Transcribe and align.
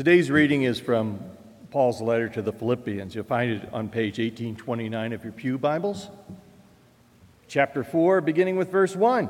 Today's 0.00 0.30
reading 0.30 0.62
is 0.62 0.80
from 0.80 1.20
Paul's 1.70 2.00
letter 2.00 2.26
to 2.30 2.40
the 2.40 2.54
Philippians. 2.54 3.14
You'll 3.14 3.24
find 3.24 3.50
it 3.50 3.68
on 3.70 3.90
page 3.90 4.18
1829 4.18 5.12
of 5.12 5.24
your 5.24 5.32
Pew 5.34 5.58
Bibles. 5.58 6.08
Chapter 7.48 7.84
4, 7.84 8.22
beginning 8.22 8.56
with 8.56 8.70
verse 8.70 8.96
1. 8.96 9.28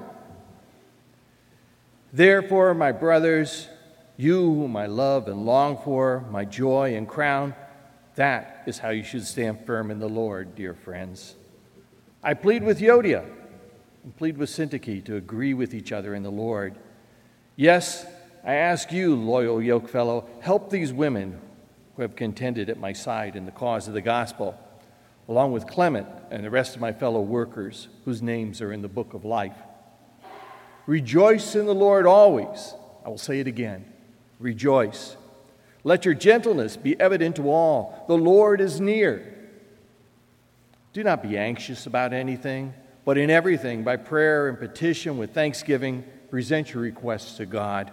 Therefore, 2.12 2.72
my 2.74 2.92
brothers, 2.92 3.66
you 4.16 4.42
whom 4.42 4.76
I 4.76 4.86
love 4.86 5.26
and 5.26 5.44
long 5.44 5.76
for, 5.76 6.24
my 6.30 6.44
joy 6.44 6.94
and 6.94 7.08
crown, 7.08 7.56
that 8.14 8.62
is 8.64 8.78
how 8.78 8.90
you 8.90 9.02
should 9.02 9.26
stand 9.26 9.66
firm 9.66 9.90
in 9.90 9.98
the 9.98 10.08
Lord, 10.08 10.54
dear 10.54 10.74
friends. 10.74 11.34
I 12.22 12.34
plead 12.34 12.62
with 12.62 12.78
Euodia 12.78 13.28
and 14.04 14.16
plead 14.16 14.38
with 14.38 14.50
Syntyche 14.50 15.04
to 15.06 15.16
agree 15.16 15.52
with 15.52 15.74
each 15.74 15.90
other 15.90 16.14
in 16.14 16.22
the 16.22 16.30
Lord. 16.30 16.76
Yes, 17.56 18.06
I 18.44 18.54
ask 18.54 18.90
you, 18.90 19.14
loyal 19.14 19.58
yokefellow, 19.58 20.24
help 20.40 20.70
these 20.70 20.92
women 20.92 21.38
who 21.96 22.02
have 22.02 22.16
contended 22.16 22.70
at 22.70 22.78
my 22.78 22.92
side 22.92 23.36
in 23.36 23.44
the 23.44 23.52
cause 23.52 23.86
of 23.86 23.94
the 23.94 24.00
gospel, 24.00 24.58
along 25.28 25.52
with 25.52 25.66
Clement 25.66 26.06
and 26.30 26.42
the 26.42 26.50
rest 26.50 26.74
of 26.74 26.80
my 26.80 26.92
fellow 26.92 27.20
workers 27.20 27.88
whose 28.06 28.22
names 28.22 28.62
are 28.62 28.72
in 28.72 28.80
the 28.80 28.88
book 28.88 29.12
of 29.12 29.24
life. 29.24 29.56
Rejoice 30.86 31.54
in 31.54 31.66
the 31.66 31.74
Lord 31.74 32.06
always. 32.06 32.74
I 33.04 33.10
will 33.10 33.18
say 33.18 33.40
it 33.40 33.46
again 33.46 33.84
rejoice. 34.38 35.16
Let 35.84 36.06
your 36.06 36.14
gentleness 36.14 36.78
be 36.78 36.98
evident 36.98 37.36
to 37.36 37.50
all. 37.50 38.04
The 38.08 38.16
Lord 38.16 38.62
is 38.62 38.80
near. 38.80 39.36
Do 40.94 41.04
not 41.04 41.22
be 41.22 41.36
anxious 41.36 41.84
about 41.84 42.14
anything, 42.14 42.72
but 43.04 43.18
in 43.18 43.28
everything, 43.28 43.84
by 43.84 43.96
prayer 43.96 44.48
and 44.48 44.58
petition 44.58 45.18
with 45.18 45.34
thanksgiving, 45.34 46.04
present 46.30 46.72
your 46.72 46.82
requests 46.82 47.36
to 47.36 47.44
God 47.44 47.92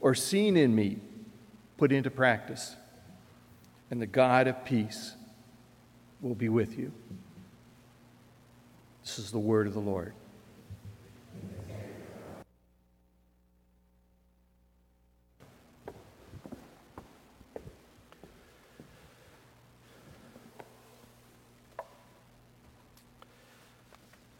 or 0.00 0.14
seen 0.14 0.56
in 0.56 0.74
me 0.74 0.98
put 1.76 1.92
into 1.92 2.10
practice. 2.10 2.76
And 3.90 4.00
the 4.00 4.06
God 4.06 4.46
of 4.46 4.64
peace 4.64 5.14
will 6.20 6.34
be 6.34 6.48
with 6.48 6.78
you. 6.78 6.92
This 9.02 9.18
is 9.18 9.30
the 9.30 9.38
word 9.38 9.66
of 9.66 9.74
the 9.74 9.80
Lord. 9.80 10.12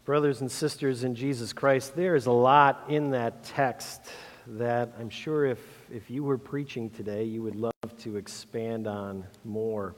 Brothers 0.05 0.41
and 0.41 0.51
sisters 0.51 1.05
in 1.05 1.15
Jesus 1.15 1.53
Christ, 1.53 1.95
there 1.95 2.17
is 2.17 2.27
a 2.27 2.33
lot 2.33 2.85
in 2.89 3.11
that 3.11 3.45
text 3.45 4.01
that 4.59 4.93
I'm 4.99 5.11
sure 5.11 5.47
if, 5.47 5.61
if 5.93 6.11
you 6.11 6.25
were 6.25 6.39
preaching 6.39 6.91
today, 6.91 7.23
you 7.23 7.43
would 7.43 7.55
love 7.55 7.73
to 7.99 8.17
expand 8.17 8.89
on 8.89 9.25
more. 9.45 9.95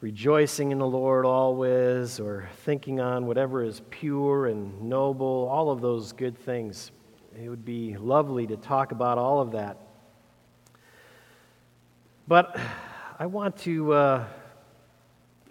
Rejoicing 0.00 0.72
in 0.72 0.78
the 0.78 0.86
Lord 0.86 1.26
always, 1.26 2.20
or 2.20 2.48
thinking 2.64 3.00
on 3.00 3.26
whatever 3.26 3.62
is 3.62 3.82
pure 3.90 4.46
and 4.46 4.82
noble, 4.82 5.48
all 5.50 5.70
of 5.70 5.82
those 5.82 6.12
good 6.12 6.38
things. 6.38 6.90
It 7.38 7.50
would 7.50 7.64
be 7.64 7.96
lovely 7.98 8.46
to 8.46 8.56
talk 8.56 8.92
about 8.92 9.18
all 9.18 9.40
of 9.40 9.52
that. 9.52 9.76
But 12.26 12.58
I 13.18 13.26
want 13.26 13.58
to, 13.58 13.92
uh, 13.92 14.24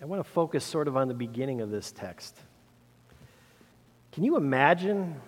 I 0.02 0.06
want 0.06 0.24
to 0.24 0.30
focus 0.32 0.64
sort 0.64 0.88
of 0.88 0.98
on 0.98 1.08
the 1.08 1.14
beginning 1.14 1.62
of 1.62 1.70
this 1.70 1.92
text. 1.92 2.36
Can 4.14 4.24
you 4.24 4.36
imagine 4.36 5.22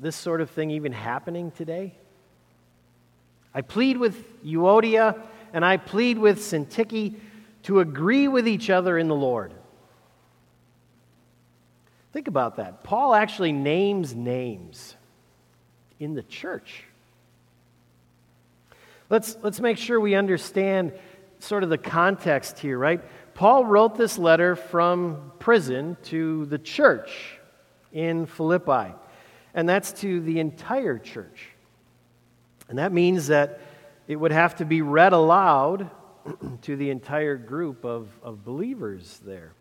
this 0.00 0.16
sort 0.16 0.40
of 0.40 0.50
thing 0.50 0.70
even 0.70 0.92
happening 0.92 1.50
today? 1.50 1.94
I 3.54 3.62
plead 3.62 3.96
with 3.96 4.44
Euodia 4.44 5.18
and 5.52 5.64
I 5.64 5.78
plead 5.78 6.18
with 6.18 6.38
Syntyche 6.38 7.14
to 7.62 7.80
agree 7.80 8.28
with 8.28 8.46
each 8.46 8.68
other 8.68 8.98
in 8.98 9.08
the 9.08 9.14
Lord. 9.14 9.52
Think 12.12 12.28
about 12.28 12.56
that. 12.56 12.84
Paul 12.84 13.14
actually 13.14 13.52
names 13.52 14.14
names 14.14 14.94
in 15.98 16.14
the 16.14 16.22
church. 16.22 16.84
Let's, 19.08 19.36
let's 19.42 19.60
make 19.60 19.78
sure 19.78 20.00
we 20.00 20.14
understand 20.14 20.92
sort 21.38 21.62
of 21.62 21.70
the 21.70 21.78
context 21.78 22.58
here, 22.58 22.78
right? 22.78 23.00
Paul 23.34 23.64
wrote 23.64 23.96
this 23.96 24.18
letter 24.18 24.56
from 24.56 25.32
prison 25.38 25.96
to 26.04 26.46
the 26.46 26.58
church 26.58 27.38
in 27.92 28.26
Philippi 28.26 28.94
and 29.56 29.66
that's 29.66 29.90
to 29.90 30.20
the 30.20 30.38
entire 30.38 30.98
church. 30.98 31.48
And 32.68 32.78
that 32.78 32.92
means 32.92 33.28
that 33.28 33.58
it 34.06 34.16
would 34.16 34.30
have 34.30 34.54
to 34.56 34.66
be 34.66 34.82
read 34.82 35.14
aloud 35.14 35.90
to 36.62 36.76
the 36.76 36.90
entire 36.90 37.36
group 37.36 37.84
of, 37.84 38.08
of 38.22 38.44
believers 38.44 39.20
there. 39.24 39.52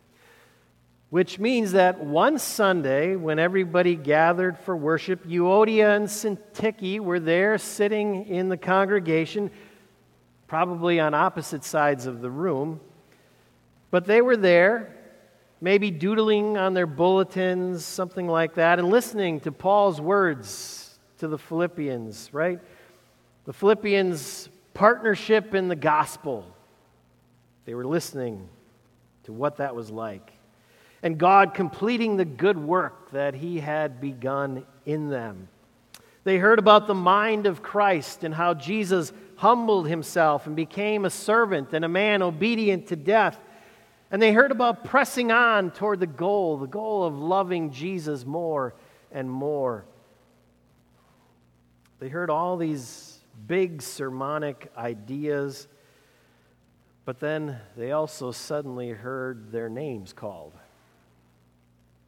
Which 1.12 1.40
means 1.40 1.72
that 1.72 2.04
one 2.04 2.40
Sunday, 2.40 3.16
when 3.16 3.40
everybody 3.40 3.96
gathered 3.96 4.58
for 4.60 4.76
worship, 4.76 5.26
Euodia 5.26 5.96
and 5.96 6.08
Syntyche 6.08 7.00
were 7.00 7.22
there 7.22 7.58
sitting 7.58 8.28
in 8.28 8.50
the 8.50 8.58
congregation, 8.58 9.50
probably 10.48 11.00
on 11.00 11.14
opposite 11.14 11.64
sides 11.64 12.06
of 12.06 12.22
the 12.22 12.30
room. 12.30 12.82
But 13.92 14.06
they 14.06 14.22
were 14.22 14.36
there 14.36 14.95
maybe 15.66 15.90
doodling 15.90 16.58
on 16.58 16.76
their 16.76 16.86
bulletins, 16.86 17.84
something 17.84 18.28
like 18.28 18.54
that, 18.54 18.78
and 18.78 18.88
listening 18.88 19.40
to 19.40 19.52
Paul's 19.52 20.00
words 20.00 21.00
to 21.18 21.28
the 21.28 21.40
Philippians, 21.40 22.30
right? 22.32 22.60
The 23.46 23.54
Philippians' 23.54 24.48
partnership 24.76 25.56
in 25.56 25.68
the 25.68 25.76
gospel. 25.76 26.46
They 27.66 27.74
were 27.74 27.84
listening 27.84 28.48
to 29.24 29.34
what 29.34 29.58
that 29.58 29.74
was 29.76 29.90
like. 29.90 30.34
And 31.02 31.18
God 31.18 31.56
completing 31.56 32.16
the 32.16 32.26
good 32.26 32.60
work 32.60 33.10
that 33.10 33.34
He 33.34 33.60
had 33.60 34.00
begun 34.00 34.68
in 34.86 35.10
them. 35.10 35.48
They 36.26 36.38
heard 36.38 36.60
about 36.60 36.86
the 36.86 36.94
mind 36.94 37.48
of 37.48 37.64
Christ 37.64 38.24
and 38.24 38.36
how 38.36 38.54
Jesus 38.54 39.12
humbled 39.38 39.88
Himself 39.88 40.46
and 40.46 40.56
became 40.56 41.06
a 41.06 41.10
servant 41.10 41.74
and 41.74 41.84
a 41.84 41.90
man 41.90 42.22
obedient 42.22 42.86
to 42.90 42.96
death 42.96 43.40
and 44.12 44.22
they 44.22 44.34
heard 44.34 44.52
about 44.52 44.84
pressing 44.84 45.32
on 45.32 45.72
toward 45.72 46.00
the 46.00 46.08
goal, 46.08 46.58
the 46.58 46.68
goal 46.68 47.04
of 47.04 47.18
loving 47.18 47.72
Jesus 47.72 48.26
more 48.26 48.76
and 49.12 49.30
more. 49.30 49.86
They 52.00 52.10
heard 52.10 52.30
all 52.30 52.58
these 52.58 53.20
big 53.48 53.82
sermonic 53.82 54.72
ideas, 54.78 55.68
but 57.04 57.20
then 57.20 57.60
they 57.76 57.92
also 57.92 58.32
suddenly 58.32 58.90
heard 58.90 59.52
their 59.52 59.70
names 59.70 60.14
called. 60.14 60.54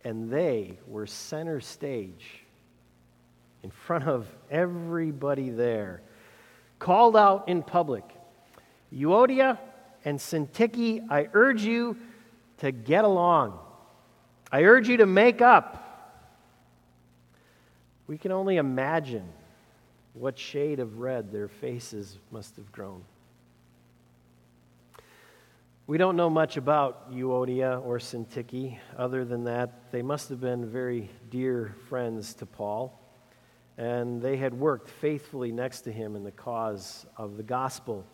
And 0.03 0.29
they 0.29 0.77
were 0.87 1.07
center 1.07 1.59
stage 1.59 2.43
in 3.63 3.71
front 3.71 4.07
of 4.07 4.27
everybody 4.51 5.49
there, 5.49 6.01
called 6.79 7.17
out 7.17 7.49
in 7.49 7.63
public 7.63 8.03
Euodia 8.93 9.57
and 10.07 10.19
Syntyche, 10.19 11.05
I 11.11 11.27
urge 11.33 11.63
you 11.63 11.97
to 12.59 12.71
get 12.71 13.03
along. 13.03 13.59
I 14.49 14.63
urge 14.63 14.87
you 14.87 14.95
to 14.95 15.05
make 15.05 15.41
up. 15.41 15.83
We 18.07 18.17
can 18.17 18.31
only 18.31 18.55
imagine 18.55 19.27
what 20.13 20.39
shade 20.39 20.79
of 20.79 20.99
red 20.99 21.33
their 21.33 21.49
faces 21.49 22.19
must 22.31 22.55
have 22.55 22.71
grown. 22.71 23.03
We 25.87 25.97
don't 25.97 26.15
know 26.15 26.29
much 26.29 26.55
about 26.55 27.11
Euodia 27.11 27.85
or 27.85 27.97
Syntyche, 27.97 28.77
other 28.97 29.25
than 29.25 29.43
that 29.43 29.91
they 29.91 30.01
must 30.01 30.29
have 30.29 30.39
been 30.39 30.71
very 30.71 31.09
dear 31.29 31.75
friends 31.89 32.33
to 32.35 32.45
Paul, 32.45 32.97
and 33.77 34.21
they 34.21 34.37
had 34.37 34.53
worked 34.53 34.89
faithfully 34.89 35.51
next 35.51 35.81
to 35.81 35.91
him 35.91 36.15
in 36.15 36.23
the 36.23 36.31
cause 36.31 37.05
of 37.17 37.35
the 37.35 37.43
gospel. 37.43 38.05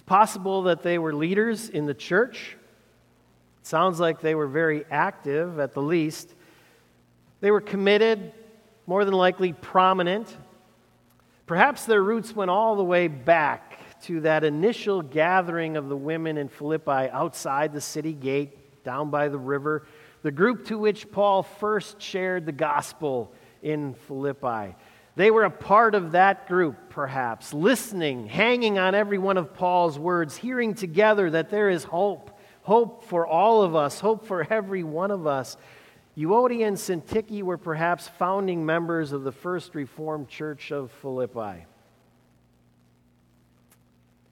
It's 0.00 0.06
possible 0.06 0.62
that 0.62 0.82
they 0.82 0.98
were 0.98 1.12
leaders 1.12 1.68
in 1.68 1.84
the 1.84 1.92
church. 1.92 2.56
It 3.60 3.66
sounds 3.66 4.00
like 4.00 4.22
they 4.22 4.34
were 4.34 4.46
very 4.46 4.86
active 4.90 5.58
at 5.58 5.74
the 5.74 5.82
least. 5.82 6.34
They 7.42 7.50
were 7.50 7.60
committed, 7.60 8.32
more 8.86 9.04
than 9.04 9.12
likely 9.12 9.52
prominent. 9.52 10.34
Perhaps 11.44 11.84
their 11.84 12.02
roots 12.02 12.34
went 12.34 12.50
all 12.50 12.76
the 12.76 12.82
way 12.82 13.08
back 13.08 13.78
to 14.04 14.22
that 14.22 14.42
initial 14.42 15.02
gathering 15.02 15.76
of 15.76 15.90
the 15.90 15.96
women 15.98 16.38
in 16.38 16.48
Philippi 16.48 17.10
outside 17.10 17.74
the 17.74 17.80
city 17.82 18.14
gate, 18.14 18.82
down 18.82 19.10
by 19.10 19.28
the 19.28 19.36
river, 19.36 19.86
the 20.22 20.32
group 20.32 20.64
to 20.68 20.78
which 20.78 21.12
Paul 21.12 21.42
first 21.42 22.00
shared 22.00 22.46
the 22.46 22.52
gospel 22.52 23.34
in 23.62 23.92
Philippi. 23.92 24.74
They 25.16 25.30
were 25.30 25.44
a 25.44 25.50
part 25.50 25.94
of 25.94 26.12
that 26.12 26.46
group, 26.46 26.90
perhaps, 26.90 27.52
listening, 27.52 28.26
hanging 28.26 28.78
on 28.78 28.94
every 28.94 29.18
one 29.18 29.36
of 29.36 29.54
Paul's 29.54 29.98
words, 29.98 30.36
hearing 30.36 30.74
together 30.74 31.30
that 31.30 31.50
there 31.50 31.68
is 31.68 31.84
hope, 31.84 32.38
hope 32.62 33.04
for 33.04 33.26
all 33.26 33.62
of 33.62 33.74
us, 33.74 34.00
hope 34.00 34.26
for 34.26 34.46
every 34.50 34.84
one 34.84 35.10
of 35.10 35.26
us. 35.26 35.56
Euodia 36.16 36.66
and 36.66 36.76
Syntyche 36.76 37.42
were 37.42 37.58
perhaps 37.58 38.08
founding 38.08 38.64
members 38.64 39.12
of 39.12 39.22
the 39.24 39.32
First 39.32 39.74
Reformed 39.74 40.28
Church 40.28 40.70
of 40.70 40.90
Philippi. 40.92 41.66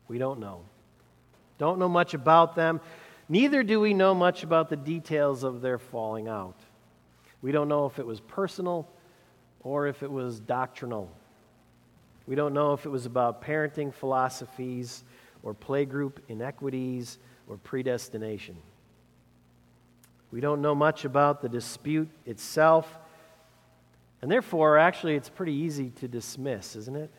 We 0.06 0.18
don't 0.18 0.40
know. 0.40 0.62
Don't 1.58 1.78
know 1.78 1.88
much 1.88 2.14
about 2.14 2.54
them. 2.54 2.80
Neither 3.28 3.62
do 3.62 3.80
we 3.80 3.94
know 3.94 4.14
much 4.14 4.42
about 4.42 4.70
the 4.70 4.76
details 4.76 5.44
of 5.44 5.60
their 5.60 5.78
falling 5.78 6.28
out. 6.28 6.56
We 7.42 7.52
don't 7.52 7.68
know 7.68 7.86
if 7.86 7.98
it 7.98 8.06
was 8.06 8.20
personal 8.20 8.88
or 9.62 9.86
if 9.86 10.02
it 10.02 10.10
was 10.10 10.40
doctrinal. 10.40 11.10
We 12.26 12.34
don't 12.34 12.52
know 12.52 12.74
if 12.74 12.84
it 12.84 12.90
was 12.90 13.06
about 13.06 13.42
parenting 13.42 13.92
philosophies 13.92 15.02
or 15.42 15.54
playgroup 15.54 16.14
inequities 16.28 17.18
or 17.48 17.56
predestination. 17.56 18.56
We 20.30 20.40
don't 20.40 20.60
know 20.60 20.74
much 20.74 21.04
about 21.04 21.40
the 21.40 21.48
dispute 21.48 22.10
itself, 22.26 22.98
and 24.20 24.30
therefore, 24.30 24.76
actually, 24.76 25.14
it's 25.14 25.30
pretty 25.30 25.54
easy 25.54 25.90
to 26.00 26.08
dismiss, 26.08 26.76
isn't 26.76 26.96
it? 26.96 27.10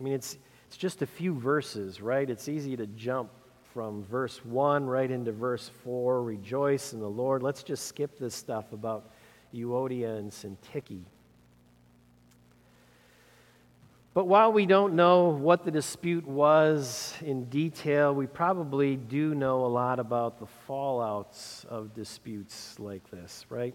I 0.00 0.02
mean, 0.02 0.14
it's, 0.14 0.36
it's 0.66 0.76
just 0.76 1.02
a 1.02 1.06
few 1.06 1.34
verses, 1.34 2.00
right? 2.00 2.28
It's 2.28 2.48
easy 2.48 2.76
to 2.76 2.86
jump 2.86 3.30
from 3.72 4.04
verse 4.04 4.44
1 4.44 4.86
right 4.86 5.10
into 5.10 5.32
verse 5.32 5.70
4 5.84 6.22
rejoice 6.22 6.92
in 6.92 7.00
the 7.00 7.08
Lord. 7.08 7.42
Let's 7.42 7.62
just 7.62 7.86
skip 7.86 8.18
this 8.18 8.34
stuff 8.34 8.72
about 8.72 9.10
Euodia 9.54 10.18
and 10.18 10.30
Syntyche. 10.30 11.02
But 14.14 14.28
while 14.28 14.52
we 14.52 14.64
don't 14.64 14.94
know 14.94 15.30
what 15.30 15.64
the 15.64 15.72
dispute 15.72 16.24
was 16.24 17.12
in 17.20 17.46
detail, 17.46 18.14
we 18.14 18.28
probably 18.28 18.94
do 18.94 19.34
know 19.34 19.66
a 19.66 19.66
lot 19.66 19.98
about 19.98 20.38
the 20.38 20.46
fallouts 20.68 21.64
of 21.64 21.92
disputes 21.94 22.78
like 22.78 23.10
this, 23.10 23.44
right? 23.48 23.74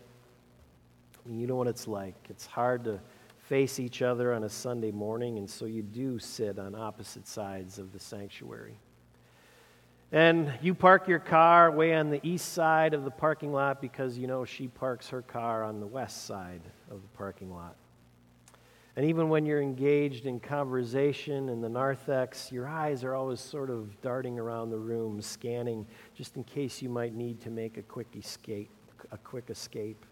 I 1.13 1.30
mean, 1.30 1.41
you 1.41 1.45
know 1.45 1.57
what 1.57 1.68
it's 1.68 1.89
like. 1.89 2.15
It's 2.30 2.45
hard 2.45 2.86
to 2.86 3.01
face 3.50 3.81
each 3.81 4.01
other 4.01 4.33
on 4.33 4.45
a 4.45 4.50
Sunday 4.50 4.91
morning, 4.91 5.38
and 5.38 5.50
so 5.50 5.65
you 5.65 5.81
do 5.81 6.19
sit 6.19 6.57
on 6.57 6.74
opposite 6.74 7.27
sides 7.27 7.77
of 7.77 7.91
the 7.91 8.00
sanctuary. 8.00 8.80
And 10.13 10.53
you 10.62 10.74
park 10.74 11.09
your 11.09 11.19
car 11.19 11.69
way 11.69 11.94
on 11.94 12.12
the 12.12 12.25
east 12.25 12.53
side 12.53 12.94
of 12.94 13.03
the 13.03 13.12
parking 13.12 13.51
lot 13.51 13.81
because 13.81 14.18
you 14.18 14.27
know 14.27 14.45
she 14.45 14.69
parks 14.69 15.09
her 15.09 15.21
car 15.21 15.65
on 15.65 15.81
the 15.81 15.86
west 15.86 16.25
side 16.25 16.62
of 16.89 17.01
the 17.01 17.18
parking 17.18 17.53
lot. 17.53 17.75
And 18.95 19.06
even 19.06 19.30
when 19.30 19.45
you're 19.45 19.62
engaged 19.62 20.25
in 20.25 20.39
conversation 20.39 21.47
in 21.50 21.62
the 21.62 21.69
narthex, 21.69 22.51
your 22.51 22.68
eyes 22.68 23.03
are 23.03 23.15
always 23.15 23.39
sort 23.39 23.69
of 23.69 24.00
darting 24.01 24.38
around 24.38 24.71
the 24.71 24.77
room, 24.77 25.21
scanning 25.21 25.86
just 26.15 26.36
in 26.36 26.44
case 26.44 26.81
you 26.81 26.89
might 26.89 27.13
need 27.13 27.39
to 27.41 27.50
make 27.50 27.77
a 27.77 27.81
quick 27.83 28.07
escape. 28.15 28.69
A 29.12 29.18
quick 29.18 29.50
escape. 29.50 30.06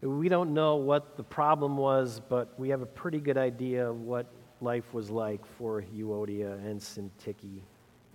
We 0.00 0.28
don't 0.28 0.52
know 0.52 0.76
what 0.76 1.16
the 1.16 1.22
problem 1.22 1.76
was, 1.76 2.20
but 2.28 2.58
we 2.58 2.68
have 2.70 2.82
a 2.82 2.86
pretty 2.86 3.20
good 3.20 3.38
idea 3.38 3.88
of 3.88 4.00
what 4.00 4.26
life 4.60 4.92
was 4.92 5.10
like 5.10 5.44
for 5.56 5.82
Euodia 5.82 6.54
and 6.66 6.80
Syntyche 6.80 7.60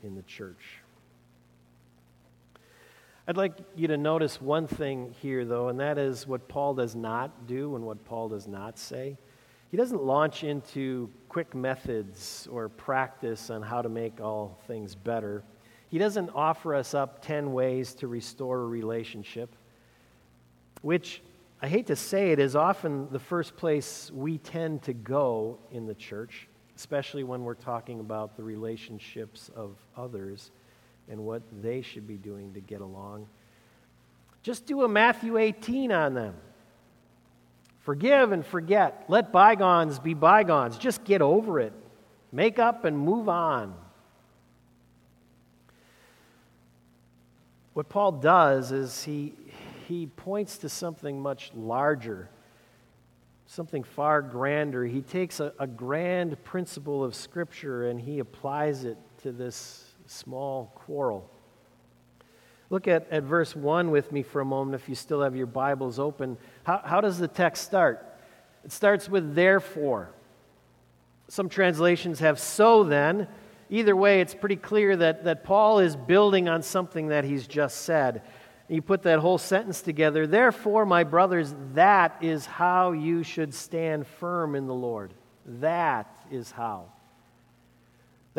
in 0.04 0.16
the 0.16 0.22
church. 0.24 0.82
I'd 3.30 3.38
like 3.38 3.54
you 3.76 3.88
to 3.90 3.98
notice 3.98 4.42
one 4.42 4.66
thing 4.66 5.14
here, 5.22 5.46
though, 5.46 5.68
and 5.68 5.80
that 5.80 6.00
is 6.00 6.26
what 6.26 6.48
Paul 6.48 6.74
does 6.74 6.96
not 6.96 7.46
do 7.46 7.76
and 7.76 7.86
what 7.86 8.04
Paul 8.04 8.28
does 8.28 8.48
not 8.48 8.80
say. 8.80 9.20
He 9.70 9.78
doesn't 9.78 10.02
launch 10.02 10.44
into 10.44 11.12
quick 11.28 11.54
methods 11.54 12.48
or 12.52 12.70
practice 12.70 13.52
on 13.52 13.62
how 13.62 13.84
to 13.84 13.88
make 13.88 14.20
all 14.20 14.58
things 14.66 14.96
better. 14.96 15.44
He 15.90 16.00
doesn't 16.00 16.32
offer 16.34 16.74
us 16.74 16.96
up 16.96 17.22
10 17.24 17.54
ways 17.54 17.94
to 17.96 18.08
restore 18.08 18.62
a 18.62 18.66
relationship, 18.66 19.56
which 20.82 21.22
I 21.62 21.68
hate 21.68 21.86
to 21.86 21.96
say 21.96 22.32
it 22.32 22.40
is 22.40 22.56
often 22.56 23.10
the 23.12 23.20
first 23.20 23.56
place 23.56 24.10
we 24.12 24.40
tend 24.40 24.82
to 24.84 24.94
go 24.94 25.60
in 25.70 25.86
the 25.86 25.94
church, 25.94 26.48
especially 26.76 27.24
when 27.24 27.44
we're 27.44 27.54
talking 27.54 28.00
about 28.00 28.38
the 28.38 28.44
relationships 28.44 29.52
of 29.56 29.78
others 29.96 30.50
and 31.10 31.26
what 31.26 31.42
they 31.62 31.82
should 31.82 32.08
be 32.08 32.18
doing 32.18 32.54
to 32.54 32.60
get 32.60 32.82
along. 32.82 33.28
Just 34.44 34.66
do 34.66 34.84
a 34.84 34.88
Matthew 34.88 35.38
18 35.38 35.92
on 35.92 36.14
them. 36.14 36.36
Forgive 37.80 38.32
and 38.32 38.46
forget. 38.46 39.06
Let 39.08 39.32
bygones 39.32 40.00
be 40.00 40.14
bygones. 40.14 40.78
Just 40.78 41.04
get 41.04 41.22
over 41.22 41.60
it. 41.60 41.74
Make 42.32 42.60
up 42.60 42.86
and 42.86 42.98
move 42.98 43.28
on. 43.28 43.74
What 47.74 47.90
Paul 47.90 48.14
does 48.14 48.72
is 48.72 49.04
he, 49.04 49.34
he 49.88 50.06
points 50.06 50.58
to 50.60 50.70
something 50.70 51.22
much 51.22 51.52
larger, 51.56 52.30
something 53.48 53.84
far 53.84 54.22
grander. 54.22 54.86
He 54.86 55.02
takes 55.02 55.40
a, 55.40 55.54
a 55.60 55.66
grand 55.66 56.44
principle 56.44 57.04
of 57.04 57.16
Scripture 57.16 57.88
and 57.88 58.00
he 58.00 58.20
applies 58.20 58.84
it 58.84 58.98
to 59.24 59.32
this 59.32 59.89
small 60.10 60.72
quarrel. 60.76 61.30
Look 62.70 62.88
at, 62.88 63.08
at 63.12 63.24
verse 63.24 63.56
1 63.56 63.92
with 63.92 64.12
me 64.12 64.24
for 64.24 64.42
a 64.42 64.46
moment 64.46 64.82
if 64.82 64.90
you 64.90 64.96
still 64.96 65.22
have 65.22 65.36
your 65.36 65.48
Bibles 65.48 66.00
open. 66.00 66.38
How, 66.64 66.82
how 66.84 67.02
does 67.02 67.18
the 67.18 67.28
text 67.28 67.64
start? 67.64 68.06
It 68.64 68.72
starts 68.72 69.10
with 69.10 69.36
therefore. 69.36 70.12
Some 71.28 71.50
translations 71.50 72.20
have 72.20 72.40
so 72.40 72.84
then. 72.84 73.28
Either 73.70 73.96
way, 73.96 74.22
it's 74.22 74.34
pretty 74.34 74.56
clear 74.56 74.96
that, 74.98 75.24
that 75.26 75.44
Paul 75.44 75.80
is 75.80 75.96
building 75.96 76.50
on 76.50 76.64
something 76.64 77.08
that 77.08 77.24
he's 77.24 77.48
just 77.48 77.84
said. 77.84 78.24
You 78.68 78.82
put 78.82 79.04
that 79.04 79.20
whole 79.20 79.38
sentence 79.38 79.82
together. 79.82 80.28
Therefore, 80.28 80.86
my 80.86 81.04
brothers, 81.04 81.56
that 81.74 82.18
is 82.22 82.46
how 82.46 82.92
you 82.92 83.24
should 83.24 83.54
stand 83.54 84.06
firm 84.06 84.56
in 84.56 84.68
the 84.68 84.74
Lord. 84.74 85.14
That 85.46 86.08
is 86.32 86.52
how. 86.52 86.86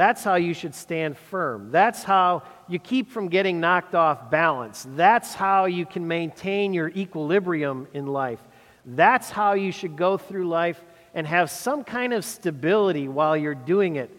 That's 0.01 0.25
how 0.25 0.37
you 0.37 0.55
should 0.55 0.75
stand 0.75 1.19
firm. 1.19 1.71
That's 1.71 2.03
how 2.03 2.45
you 2.69 2.79
keep 2.79 3.11
from 3.11 3.29
getting 3.29 3.61
knocked 3.61 3.95
off 3.95 4.31
balance. 4.31 4.87
That's 4.97 5.35
how 5.35 5.67
you 5.67 5.85
can 5.85 6.09
maintain 6.09 6.73
your 6.73 6.89
equilibrium 6.89 7.87
in 7.93 8.07
life. 8.07 8.41
That's 8.87 9.29
how 9.29 9.53
you 9.53 9.71
should 9.71 9.97
go 9.97 10.17
through 10.17 10.49
life 10.49 10.83
and 11.13 11.27
have 11.27 11.51
some 11.51 11.85
kind 11.85 12.15
of 12.15 12.25
stability 12.25 13.09
while 13.09 13.37
you're 13.37 13.55
doing 13.55 13.97
it. 13.97 14.11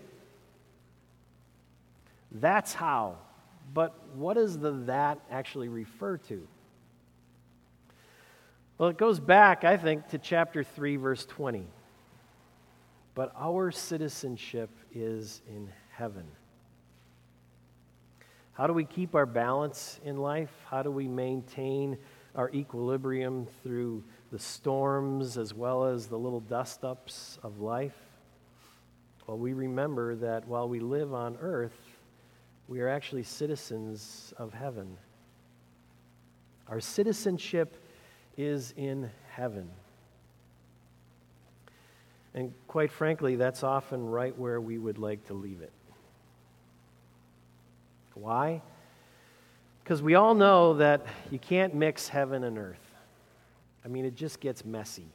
That's 2.31 2.75
how. 2.75 3.17
But 3.73 3.95
what 4.13 4.35
does 4.35 4.59
the 4.59 4.73
that 4.85 5.17
actually 5.31 5.69
refer 5.69 6.17
to? 6.17 6.47
Well, 8.77 8.89
it 8.89 8.99
goes 8.99 9.19
back, 9.19 9.63
I 9.63 9.77
think, 9.77 10.09
to 10.09 10.19
chapter 10.19 10.63
3, 10.63 10.97
verse 10.97 11.25
20 11.25 11.65
but 13.13 13.33
our 13.37 13.71
citizenship 13.71 14.69
is 14.93 15.41
in 15.47 15.69
heaven. 15.91 16.25
How 18.53 18.67
do 18.67 18.73
we 18.73 18.85
keep 18.85 19.15
our 19.15 19.25
balance 19.25 19.99
in 20.03 20.17
life? 20.17 20.51
How 20.69 20.83
do 20.83 20.91
we 20.91 21.07
maintain 21.07 21.97
our 22.35 22.49
equilibrium 22.51 23.47
through 23.63 24.03
the 24.31 24.39
storms 24.39 25.37
as 25.37 25.53
well 25.53 25.85
as 25.85 26.07
the 26.07 26.17
little 26.17 26.39
dust 26.41 26.83
ups 26.83 27.39
of 27.43 27.59
life? 27.59 27.95
Well, 29.27 29.37
we 29.37 29.53
remember 29.53 30.15
that 30.15 30.47
while 30.47 30.67
we 30.67 30.79
live 30.79 31.13
on 31.13 31.37
earth, 31.41 31.77
we 32.67 32.81
are 32.81 32.87
actually 32.87 33.23
citizens 33.23 34.33
of 34.37 34.53
heaven. 34.53 34.97
Our 36.67 36.79
citizenship 36.79 37.77
is 38.37 38.73
in 38.77 39.09
heaven. 39.31 39.69
And 42.33 42.53
quite 42.67 42.91
frankly, 42.91 43.35
that's 43.35 43.63
often 43.63 44.05
right 44.05 44.37
where 44.37 44.61
we 44.61 44.77
would 44.77 44.97
like 44.97 45.27
to 45.27 45.33
leave 45.33 45.61
it. 45.61 45.71
Why? 48.13 48.61
Because 49.83 50.01
we 50.01 50.15
all 50.15 50.35
know 50.35 50.75
that 50.75 51.05
you 51.29 51.39
can't 51.39 51.73
mix 51.73 52.07
heaven 52.07 52.43
and 52.43 52.57
earth. 52.57 52.95
I 53.83 53.87
mean, 53.87 54.05
it 54.05 54.15
just 54.15 54.39
gets 54.39 54.63
messy. 54.63 55.07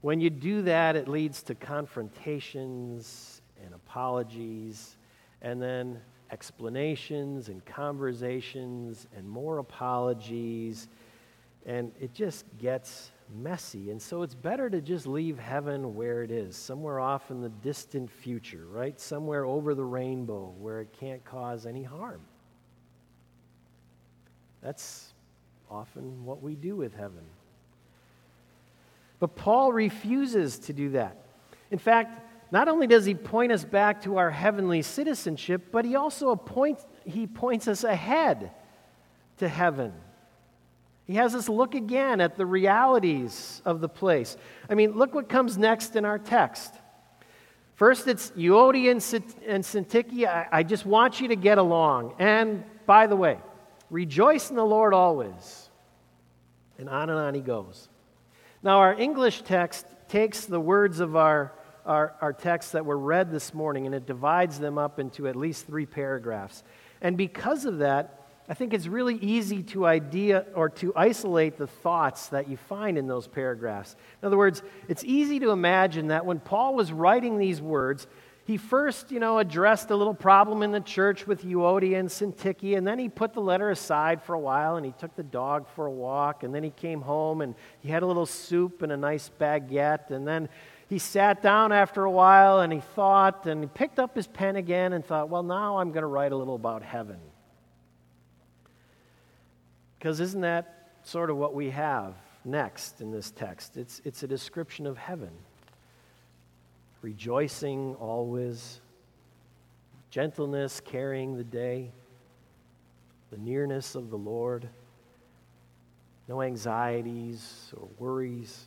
When 0.00 0.20
you 0.20 0.30
do 0.30 0.62
that, 0.62 0.96
it 0.96 1.08
leads 1.08 1.42
to 1.44 1.54
confrontations 1.54 3.42
and 3.64 3.74
apologies, 3.74 4.96
and 5.42 5.60
then 5.60 6.00
explanations 6.30 7.48
and 7.48 7.64
conversations 7.64 9.06
and 9.16 9.28
more 9.28 9.58
apologies, 9.58 10.88
and 11.66 11.92
it 12.00 12.14
just 12.14 12.44
gets 12.58 13.10
messy. 13.34 13.90
And 13.90 14.00
so 14.00 14.22
it's 14.22 14.34
better 14.34 14.70
to 14.70 14.80
just 14.80 15.06
leave 15.06 15.38
heaven 15.38 15.94
where 15.94 16.22
it 16.22 16.30
is, 16.30 16.56
somewhere 16.56 17.00
off 17.00 17.30
in 17.30 17.40
the 17.40 17.48
distant 17.48 18.10
future, 18.10 18.66
right? 18.70 18.98
Somewhere 19.00 19.44
over 19.44 19.74
the 19.74 19.84
rainbow 19.84 20.54
where 20.58 20.80
it 20.80 20.92
can't 20.98 21.24
cause 21.24 21.66
any 21.66 21.82
harm. 21.82 22.20
That's 24.62 25.12
often 25.70 26.24
what 26.24 26.42
we 26.42 26.54
do 26.54 26.76
with 26.76 26.94
heaven. 26.94 27.24
But 29.20 29.36
Paul 29.36 29.72
refuses 29.72 30.58
to 30.60 30.72
do 30.72 30.90
that. 30.90 31.16
In 31.70 31.78
fact, 31.78 32.20
not 32.50 32.68
only 32.68 32.86
does 32.86 33.04
he 33.04 33.14
point 33.14 33.52
us 33.52 33.64
back 33.64 34.02
to 34.02 34.16
our 34.16 34.30
heavenly 34.30 34.82
citizenship, 34.82 35.66
but 35.70 35.84
he 35.84 35.96
also 35.96 36.30
appoints, 36.30 36.86
he 37.04 37.26
points 37.26 37.68
us 37.68 37.84
ahead 37.84 38.52
to 39.38 39.48
heaven. 39.48 39.92
He 41.08 41.14
has 41.14 41.34
us 41.34 41.48
look 41.48 41.74
again 41.74 42.20
at 42.20 42.36
the 42.36 42.44
realities 42.44 43.62
of 43.64 43.80
the 43.80 43.88
place. 43.88 44.36
I 44.68 44.74
mean, 44.74 44.92
look 44.92 45.14
what 45.14 45.30
comes 45.30 45.56
next 45.56 45.96
in 45.96 46.04
our 46.04 46.18
text. 46.18 46.74
First, 47.76 48.06
it's 48.08 48.30
Euodia 48.32 48.90
and 48.90 49.64
Syntyche. 49.64 50.48
I 50.52 50.62
just 50.62 50.84
want 50.84 51.18
you 51.20 51.28
to 51.28 51.36
get 51.36 51.56
along. 51.56 52.14
And 52.18 52.62
by 52.84 53.06
the 53.06 53.16
way, 53.16 53.38
rejoice 53.88 54.50
in 54.50 54.56
the 54.56 54.66
Lord 54.66 54.92
always. 54.92 55.70
And 56.76 56.90
on 56.90 57.08
and 57.08 57.18
on 57.18 57.34
he 57.34 57.40
goes. 57.40 57.88
Now, 58.62 58.80
our 58.80 58.92
English 58.92 59.42
text 59.42 59.86
takes 60.08 60.44
the 60.44 60.60
words 60.60 61.00
of 61.00 61.16
our, 61.16 61.54
our, 61.86 62.16
our 62.20 62.34
text 62.34 62.72
that 62.72 62.84
were 62.84 62.98
read 62.98 63.30
this 63.30 63.54
morning 63.54 63.86
and 63.86 63.94
it 63.94 64.04
divides 64.04 64.58
them 64.58 64.76
up 64.76 64.98
into 64.98 65.26
at 65.26 65.36
least 65.36 65.66
three 65.66 65.86
paragraphs. 65.86 66.62
And 67.00 67.16
because 67.16 67.64
of 67.64 67.78
that, 67.78 68.17
I 68.48 68.54
think 68.54 68.72
it's 68.72 68.86
really 68.86 69.16
easy 69.16 69.62
to 69.64 69.84
idea 69.84 70.46
or 70.54 70.70
to 70.70 70.92
isolate 70.96 71.58
the 71.58 71.66
thoughts 71.66 72.28
that 72.28 72.48
you 72.48 72.56
find 72.56 72.96
in 72.96 73.06
those 73.06 73.28
paragraphs. 73.28 73.94
In 74.22 74.26
other 74.26 74.38
words, 74.38 74.62
it's 74.88 75.04
easy 75.04 75.38
to 75.40 75.50
imagine 75.50 76.08
that 76.08 76.24
when 76.24 76.40
Paul 76.40 76.74
was 76.74 76.90
writing 76.90 77.36
these 77.36 77.60
words, 77.60 78.06
he 78.46 78.56
first, 78.56 79.12
you 79.12 79.20
know, 79.20 79.38
addressed 79.38 79.90
a 79.90 79.96
little 79.96 80.14
problem 80.14 80.62
in 80.62 80.72
the 80.72 80.80
church 80.80 81.26
with 81.26 81.44
Euodia 81.44 82.00
and 82.00 82.08
Syntyche, 82.08 82.78
and 82.78 82.86
then 82.86 82.98
he 82.98 83.10
put 83.10 83.34
the 83.34 83.42
letter 83.42 83.70
aside 83.70 84.22
for 84.22 84.32
a 84.32 84.40
while 84.40 84.76
and 84.76 84.86
he 84.86 84.92
took 84.92 85.14
the 85.14 85.22
dog 85.22 85.68
for 85.76 85.84
a 85.84 85.90
walk, 85.90 86.42
and 86.42 86.54
then 86.54 86.62
he 86.62 86.70
came 86.70 87.02
home 87.02 87.42
and 87.42 87.54
he 87.80 87.90
had 87.90 88.02
a 88.02 88.06
little 88.06 88.24
soup 88.24 88.80
and 88.80 88.90
a 88.90 88.96
nice 88.96 89.30
baguette, 89.38 90.10
and 90.10 90.26
then 90.26 90.48
he 90.88 90.98
sat 90.98 91.42
down 91.42 91.72
after 91.72 92.04
a 92.04 92.10
while 92.10 92.60
and 92.60 92.72
he 92.72 92.80
thought 92.80 93.44
and 93.44 93.62
he 93.62 93.68
picked 93.68 93.98
up 93.98 94.16
his 94.16 94.26
pen 94.26 94.56
again 94.56 94.94
and 94.94 95.04
thought, 95.04 95.28
well, 95.28 95.42
now 95.42 95.76
I'm 95.76 95.92
going 95.92 96.00
to 96.00 96.06
write 96.06 96.32
a 96.32 96.36
little 96.36 96.54
about 96.54 96.82
heaven. 96.82 97.18
Because 99.98 100.20
isn't 100.20 100.42
that 100.42 100.90
sort 101.02 101.30
of 101.30 101.36
what 101.36 101.54
we 101.54 101.70
have 101.70 102.14
next 102.44 103.00
in 103.00 103.10
this 103.10 103.30
text? 103.30 103.76
It's, 103.76 104.00
it's 104.04 104.22
a 104.22 104.28
description 104.28 104.86
of 104.86 104.96
heaven. 104.96 105.30
Rejoicing 107.02 107.94
always, 107.96 108.80
gentleness 110.10 110.80
carrying 110.80 111.36
the 111.36 111.44
day, 111.44 111.90
the 113.30 113.38
nearness 113.38 113.94
of 113.94 114.10
the 114.10 114.18
Lord, 114.18 114.68
no 116.28 116.42
anxieties 116.42 117.72
or 117.76 117.88
worries, 117.98 118.66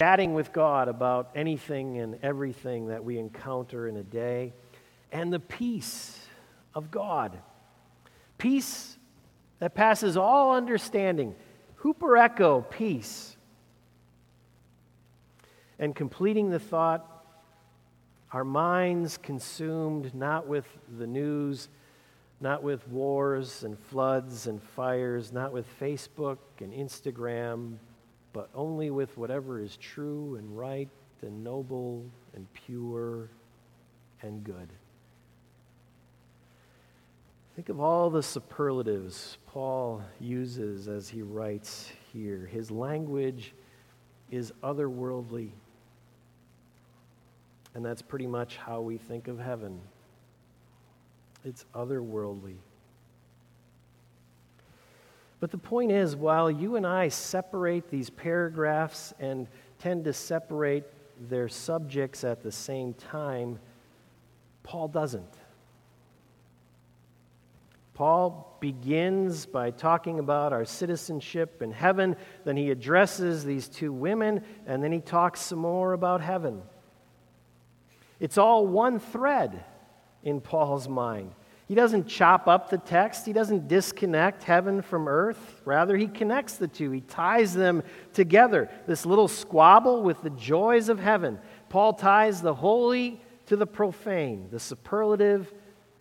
chatting 0.00 0.34
with 0.34 0.52
God 0.52 0.88
about 0.88 1.30
anything 1.34 1.98
and 1.98 2.18
everything 2.22 2.88
that 2.88 3.04
we 3.04 3.18
encounter 3.18 3.86
in 3.86 3.96
a 3.96 4.02
day, 4.02 4.52
and 5.12 5.32
the 5.32 5.40
peace 5.40 6.18
of 6.74 6.90
God. 6.90 7.38
Peace 8.38 8.96
that 9.62 9.76
passes 9.76 10.16
all 10.16 10.56
understanding. 10.56 11.36
Hupereko, 11.84 12.68
peace 12.68 13.36
and 15.78 15.94
completing 15.94 16.50
the 16.50 16.58
thought, 16.58 17.24
our 18.32 18.42
minds 18.42 19.18
consumed 19.18 20.12
not 20.16 20.48
with 20.48 20.66
the 20.98 21.06
news, 21.06 21.68
not 22.40 22.64
with 22.64 22.88
wars 22.88 23.62
and 23.62 23.78
floods 23.78 24.48
and 24.48 24.60
fires, 24.60 25.32
not 25.32 25.52
with 25.52 25.66
Facebook 25.78 26.38
and 26.58 26.72
Instagram, 26.72 27.76
but 28.32 28.50
only 28.56 28.90
with 28.90 29.16
whatever 29.16 29.60
is 29.60 29.76
true 29.76 30.34
and 30.40 30.58
right 30.58 30.88
and 31.20 31.44
noble 31.44 32.04
and 32.34 32.52
pure 32.52 33.28
and 34.22 34.42
good. 34.42 34.72
Think 37.54 37.68
of 37.68 37.80
all 37.80 38.08
the 38.08 38.22
superlatives 38.22 39.36
Paul 39.46 40.02
uses 40.18 40.88
as 40.88 41.08
he 41.08 41.22
writes 41.22 41.90
here. 42.12 42.48
His 42.50 42.70
language 42.70 43.52
is 44.30 44.52
otherworldly. 44.62 45.50
And 47.74 47.84
that's 47.84 48.02
pretty 48.02 48.26
much 48.26 48.56
how 48.56 48.80
we 48.80 48.96
think 48.96 49.28
of 49.28 49.38
heaven 49.38 49.80
it's 51.44 51.64
otherworldly. 51.74 52.56
But 55.40 55.50
the 55.50 55.58
point 55.58 55.90
is, 55.90 56.14
while 56.14 56.50
you 56.50 56.76
and 56.76 56.86
I 56.86 57.08
separate 57.08 57.90
these 57.90 58.10
paragraphs 58.10 59.12
and 59.18 59.48
tend 59.80 60.04
to 60.04 60.12
separate 60.12 60.84
their 61.28 61.48
subjects 61.48 62.22
at 62.22 62.42
the 62.42 62.52
same 62.52 62.94
time, 62.94 63.58
Paul 64.62 64.86
doesn't. 64.86 65.41
Paul 67.94 68.56
begins 68.60 69.44
by 69.44 69.70
talking 69.70 70.18
about 70.18 70.52
our 70.52 70.64
citizenship 70.64 71.60
in 71.60 71.72
heaven, 71.72 72.16
then 72.44 72.56
he 72.56 72.70
addresses 72.70 73.44
these 73.44 73.68
two 73.68 73.92
women, 73.92 74.42
and 74.66 74.82
then 74.82 74.92
he 74.92 75.00
talks 75.00 75.40
some 75.40 75.58
more 75.58 75.92
about 75.92 76.20
heaven. 76.20 76.62
It's 78.18 78.38
all 78.38 78.66
one 78.66 78.98
thread 78.98 79.64
in 80.22 80.40
Paul's 80.40 80.88
mind. 80.88 81.32
He 81.68 81.74
doesn't 81.74 82.06
chop 82.06 82.48
up 82.48 82.70
the 82.70 82.78
text, 82.78 83.24
he 83.24 83.32
doesn't 83.32 83.68
disconnect 83.68 84.42
heaven 84.42 84.82
from 84.82 85.08
earth. 85.08 85.62
Rather, 85.64 85.96
he 85.96 86.06
connects 86.06 86.56
the 86.56 86.68
two, 86.68 86.90
he 86.90 87.00
ties 87.00 87.54
them 87.54 87.82
together. 88.12 88.70
This 88.86 89.06
little 89.06 89.28
squabble 89.28 90.02
with 90.02 90.22
the 90.22 90.30
joys 90.30 90.88
of 90.88 90.98
heaven. 90.98 91.38
Paul 91.68 91.94
ties 91.94 92.42
the 92.42 92.54
holy 92.54 93.20
to 93.46 93.56
the 93.56 93.66
profane, 93.66 94.48
the 94.50 94.60
superlative 94.60 95.52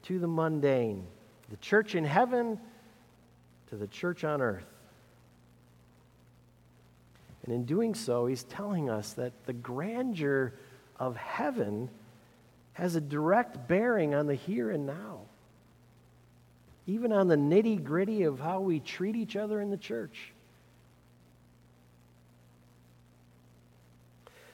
to 0.03 0.19
the 0.19 0.27
mundane, 0.27 1.07
the 1.51 1.58
church 1.58 1.96
in 1.96 2.05
heaven 2.05 2.58
to 3.70 3.75
the 3.75 3.88
church 3.88 4.24
on 4.24 4.41
earth. 4.41 4.65
And 7.43 7.53
in 7.53 7.65
doing 7.65 7.93
so, 7.93 8.25
he's 8.25 8.43
telling 8.43 8.89
us 8.89 9.13
that 9.13 9.34
the 9.46 9.53
grandeur 9.53 10.53
of 10.98 11.17
heaven 11.17 11.89
has 12.74 12.96
a 12.96 13.01
direct 13.01 13.67
bearing 13.67 14.15
on 14.15 14.27
the 14.27 14.36
here 14.36 14.72
and 14.72 14.86
now, 14.86 15.20
even 16.88 17.12
on 17.12 17.27
the 17.27 17.36
nitty 17.36 17.84
gritty 17.84 18.24
of 18.24 18.39
how 18.39 18.62
we 18.62 18.79
treat 18.79 19.15
each 19.15 19.36
other 19.36 19.60
in 19.60 19.70
the 19.70 19.77
church. 19.77 20.31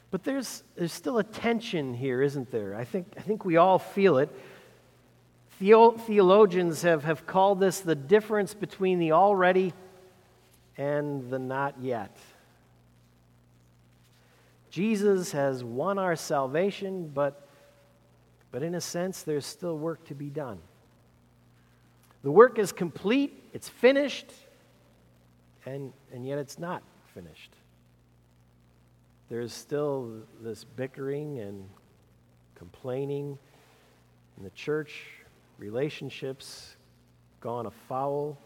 But 0.09 0.23
there's, 0.23 0.63
there's 0.75 0.93
still 0.93 1.19
a 1.19 1.23
tension 1.23 1.93
here, 1.93 2.21
isn't 2.21 2.49
there? 2.49 2.73
I 2.75 2.85
think, 2.85 3.07
I 3.17 3.21
think 3.21 3.45
we 3.45 3.57
all 3.57 3.77
feel 3.77 4.17
it. 4.17 4.29
Theo- 5.59 5.91
theologians 5.91 6.83
have, 6.83 7.03
have 7.03 7.25
called 7.25 7.59
this 7.59 7.79
the 7.79 7.95
difference 7.95 8.53
between 8.53 8.99
the 8.99 9.11
already 9.11 9.73
and 10.77 11.29
the 11.29 11.39
not 11.39 11.75
yet. 11.81 12.15
Jesus 14.69 15.31
has 15.31 15.63
won 15.63 15.97
our 15.97 16.15
salvation, 16.15 17.09
but 17.13 17.47
but 18.51 18.63
in 18.63 18.75
a 18.75 18.81
sense, 18.81 19.23
there's 19.23 19.45
still 19.45 19.77
work 19.77 20.05
to 20.05 20.15
be 20.15 20.29
done. 20.29 20.59
The 22.23 22.31
work 22.31 22.59
is 22.59 22.71
complete, 22.71 23.43
it's 23.53 23.69
finished, 23.69 24.31
and, 25.65 25.93
and 26.13 26.25
yet 26.25 26.39
it's 26.39 26.57
not 26.57 26.81
finished. 27.13 27.51
There's 29.29 29.53
still 29.53 30.23
this 30.41 30.63
bickering 30.63 31.39
and 31.39 31.69
complaining 32.55 33.37
in 34.37 34.43
the 34.43 34.49
church, 34.51 35.03
relationships 35.57 36.75
gone 37.41 37.65
afoul. 37.65 38.37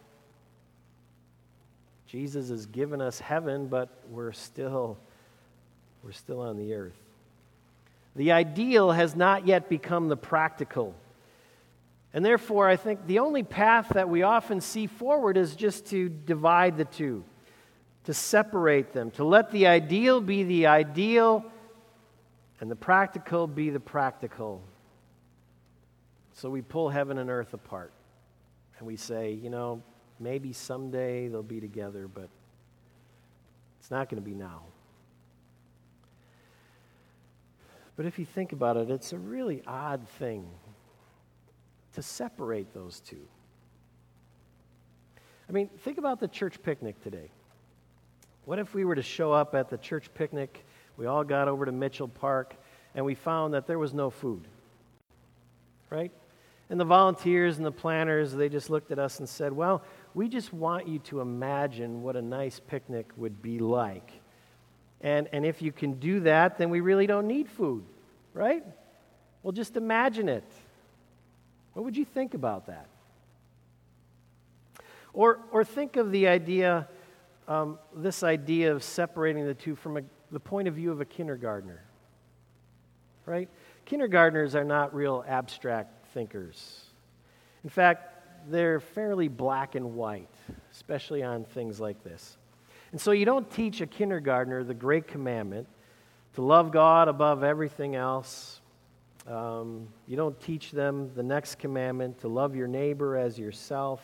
Jesus 2.08 2.50
has 2.50 2.65
given 2.65 3.01
us 3.01 3.20
heaven, 3.20 3.68
but 3.68 3.89
we're 4.10 4.34
still, 4.34 4.98
we're 6.03 6.12
still 6.12 6.41
on 6.41 6.58
the 6.58 6.74
earth. 6.74 6.98
The 8.15 8.34
ideal 8.34 8.91
has 8.91 9.15
not 9.15 9.48
yet 9.48 9.70
become 9.70 10.10
the 10.10 10.18
practical. 10.18 10.94
And 12.13 12.25
therefore, 12.25 12.68
I 12.68 12.75
think 12.75 13.08
the 13.08 13.20
only 13.20 13.44
path 13.44 13.89
that 13.94 14.10
we 14.10 14.24
often 14.24 14.60
see 14.60 14.88
forward 14.88 15.38
is 15.38 15.56
just 15.56 15.86
to 15.88 16.10
divide 16.10 16.75
the 16.75 16.86
two, 16.86 17.24
to 18.03 18.13
separate 18.13 18.91
them, 18.91 19.12
to 19.12 19.24
let 19.24 19.51
the 19.51 19.68
ideal 19.68 20.20
be 20.20 20.44
the 20.44 20.68
ideal 20.68 21.46
and 22.60 22.70
the 22.70 22.75
practical 22.75 23.48
be 23.48 23.70
the 23.70 23.80
practical. 23.80 24.62
So 26.33 26.50
we 26.50 26.61
pull 26.61 26.89
heaven 26.89 27.17
and 27.17 27.29
earth 27.29 27.53
apart 27.53 27.93
and 28.77 28.88
we 28.88 28.95
say, 28.95 29.31
you 29.31 29.50
know, 29.50 29.83
maybe 30.19 30.53
someday 30.53 31.27
they'll 31.27 31.43
be 31.43 31.59
together, 31.59 32.07
but 32.07 32.29
it's 33.79 33.91
not 33.91 34.09
going 34.09 34.21
to 34.21 34.27
be 34.27 34.35
now. 34.35 34.63
But 37.95 38.05
if 38.05 38.17
you 38.17 38.25
think 38.25 38.53
about 38.53 38.77
it, 38.77 38.89
it's 38.89 39.13
a 39.13 39.17
really 39.17 39.61
odd 39.67 40.07
thing 40.19 40.47
to 41.93 42.01
separate 42.01 42.73
those 42.73 43.00
two. 43.01 43.27
I 45.50 45.51
mean, 45.51 45.69
think 45.79 45.97
about 45.97 46.19
the 46.19 46.27
church 46.27 46.61
picnic 46.63 47.03
today. 47.03 47.29
What 48.45 48.57
if 48.57 48.73
we 48.73 48.85
were 48.85 48.95
to 48.95 49.03
show 49.03 49.33
up 49.33 49.53
at 49.53 49.69
the 49.69 49.77
church 49.77 50.11
picnic? 50.13 50.65
We 50.97 51.05
all 51.05 51.23
got 51.23 51.47
over 51.47 51.65
to 51.65 51.71
Mitchell 51.71 52.07
Park 52.07 52.55
and 52.95 53.05
we 53.05 53.15
found 53.15 53.53
that 53.53 53.67
there 53.67 53.77
was 53.77 53.93
no 53.93 54.09
food. 54.09 54.47
Right? 55.89 56.11
And 56.71 56.79
the 56.79 56.85
volunteers 56.85 57.57
and 57.57 57.65
the 57.65 57.71
planners, 57.71 58.31
they 58.31 58.47
just 58.47 58.69
looked 58.69 58.91
at 58.91 58.97
us 58.97 59.19
and 59.19 59.27
said, 59.27 59.51
Well, 59.51 59.83
we 60.13 60.29
just 60.29 60.53
want 60.53 60.87
you 60.87 60.99
to 60.99 61.19
imagine 61.19 62.01
what 62.01 62.15
a 62.15 62.21
nice 62.21 62.61
picnic 62.65 63.11
would 63.17 63.41
be 63.41 63.59
like. 63.59 64.09
And, 65.01 65.27
and 65.33 65.45
if 65.45 65.61
you 65.61 65.73
can 65.73 65.99
do 65.99 66.21
that, 66.21 66.57
then 66.57 66.69
we 66.69 66.79
really 66.79 67.07
don't 67.07 67.27
need 67.27 67.49
food, 67.49 67.83
right? 68.33 68.63
Well, 69.43 69.51
just 69.51 69.75
imagine 69.75 70.29
it. 70.29 70.45
What 71.73 71.83
would 71.83 71.97
you 71.97 72.05
think 72.05 72.35
about 72.35 72.67
that? 72.67 72.87
Or, 75.13 75.41
or 75.51 75.65
think 75.65 75.97
of 75.97 76.09
the 76.13 76.29
idea, 76.29 76.87
um, 77.49 77.79
this 77.93 78.23
idea 78.23 78.71
of 78.71 78.81
separating 78.81 79.45
the 79.45 79.55
two 79.55 79.75
from 79.75 79.97
a, 79.97 80.01
the 80.31 80.39
point 80.39 80.69
of 80.69 80.75
view 80.75 80.93
of 80.93 81.01
a 81.01 81.05
kindergartner, 81.05 81.83
right? 83.25 83.49
Kindergartners 83.83 84.55
are 84.55 84.63
not 84.63 84.95
real 84.95 85.25
abstract 85.27 86.00
thinkers. 86.13 86.86
In 87.63 87.70
fact, 87.70 88.50
they're 88.50 88.80
fairly 88.80 89.27
black 89.27 89.75
and 89.75 89.96
white, 89.96 90.34
especially 90.72 91.24
on 91.24 91.44
things 91.44 91.80
like 91.80 92.03
this. 92.03 92.38
And 92.91 93.00
so 93.00 93.12
you 93.12 93.25
don't 93.25 93.50
teach 93.50 93.82
a 93.82 93.88
kindergartner 93.88 94.63
the 94.63 94.74
great 94.74 95.08
commandment 95.08 95.68
to 96.34 96.41
love 96.41 96.72
God 96.72 97.08
above 97.08 97.44
everything 97.44 97.96
else. 97.96 98.62
Um, 99.27 99.88
you 100.08 100.18
don't 100.18 100.39
teach 100.41 100.72
them 100.72 101.12
the 101.15 101.24
next 101.24 101.60
commandment 101.60 102.20
to 102.22 102.27
love 102.27 102.56
your 102.56 102.68
neighbor 102.68 103.18
as 103.18 103.38
yourself. 103.38 104.01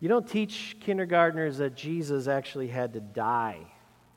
You 0.00 0.08
don't 0.08 0.28
teach 0.28 0.76
kindergartners 0.80 1.58
that 1.58 1.74
Jesus 1.74 2.28
actually 2.28 2.68
had 2.68 2.92
to 2.94 3.00
die 3.00 3.58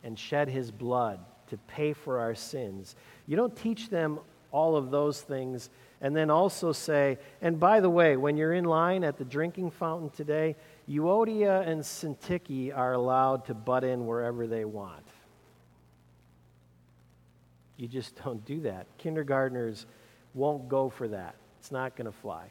and 0.04 0.18
shed 0.18 0.50
his 0.50 0.72
blood 0.72 1.20
to 1.48 1.58
pay 1.58 1.94
for 1.94 2.20
our 2.20 2.36
sins. 2.36 2.96
You 3.28 3.38
don't 3.38 3.56
teach 3.56 3.90
them 3.90 4.20
all 4.52 4.76
of 4.76 4.92
those 4.92 5.22
things 5.22 5.70
and 6.04 6.16
then 6.16 6.30
also 6.30 6.74
say, 6.74 7.18
and 7.42 7.60
by 7.60 7.80
the 7.80 7.90
way, 7.90 8.18
when 8.18 8.38
you're 8.38 8.54
in 8.54 8.66
line 8.66 9.04
at 9.06 9.18
the 9.18 9.24
drinking 9.26 9.72
fountain 9.72 10.10
today, 10.10 10.56
Euodia 10.88 11.66
and 11.66 11.82
Syntyche 11.82 12.78
are 12.78 12.94
allowed 12.94 13.46
to 13.46 13.54
butt 13.54 13.86
in 13.86 14.06
wherever 14.06 14.46
they 14.46 14.66
want. 14.66 15.08
You 17.78 17.88
just 17.88 18.22
don't 18.22 18.46
do 18.46 18.60
that. 18.62 18.86
Kindergartners 18.98 19.86
won't 20.34 20.68
go 20.68 20.90
for 20.90 21.08
that. 21.08 21.36
It's 21.60 21.72
not 21.72 21.96
going 21.96 22.06
to 22.06 22.18
fly. 22.18 22.48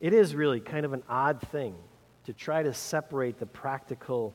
It 0.00 0.14
is 0.14 0.34
really 0.34 0.60
kind 0.60 0.86
of 0.86 0.94
an 0.94 1.02
odd 1.06 1.40
thing 1.52 1.74
to 2.24 2.32
try 2.32 2.62
to 2.62 2.72
separate 2.72 3.38
the 3.38 3.46
practical 3.46 4.34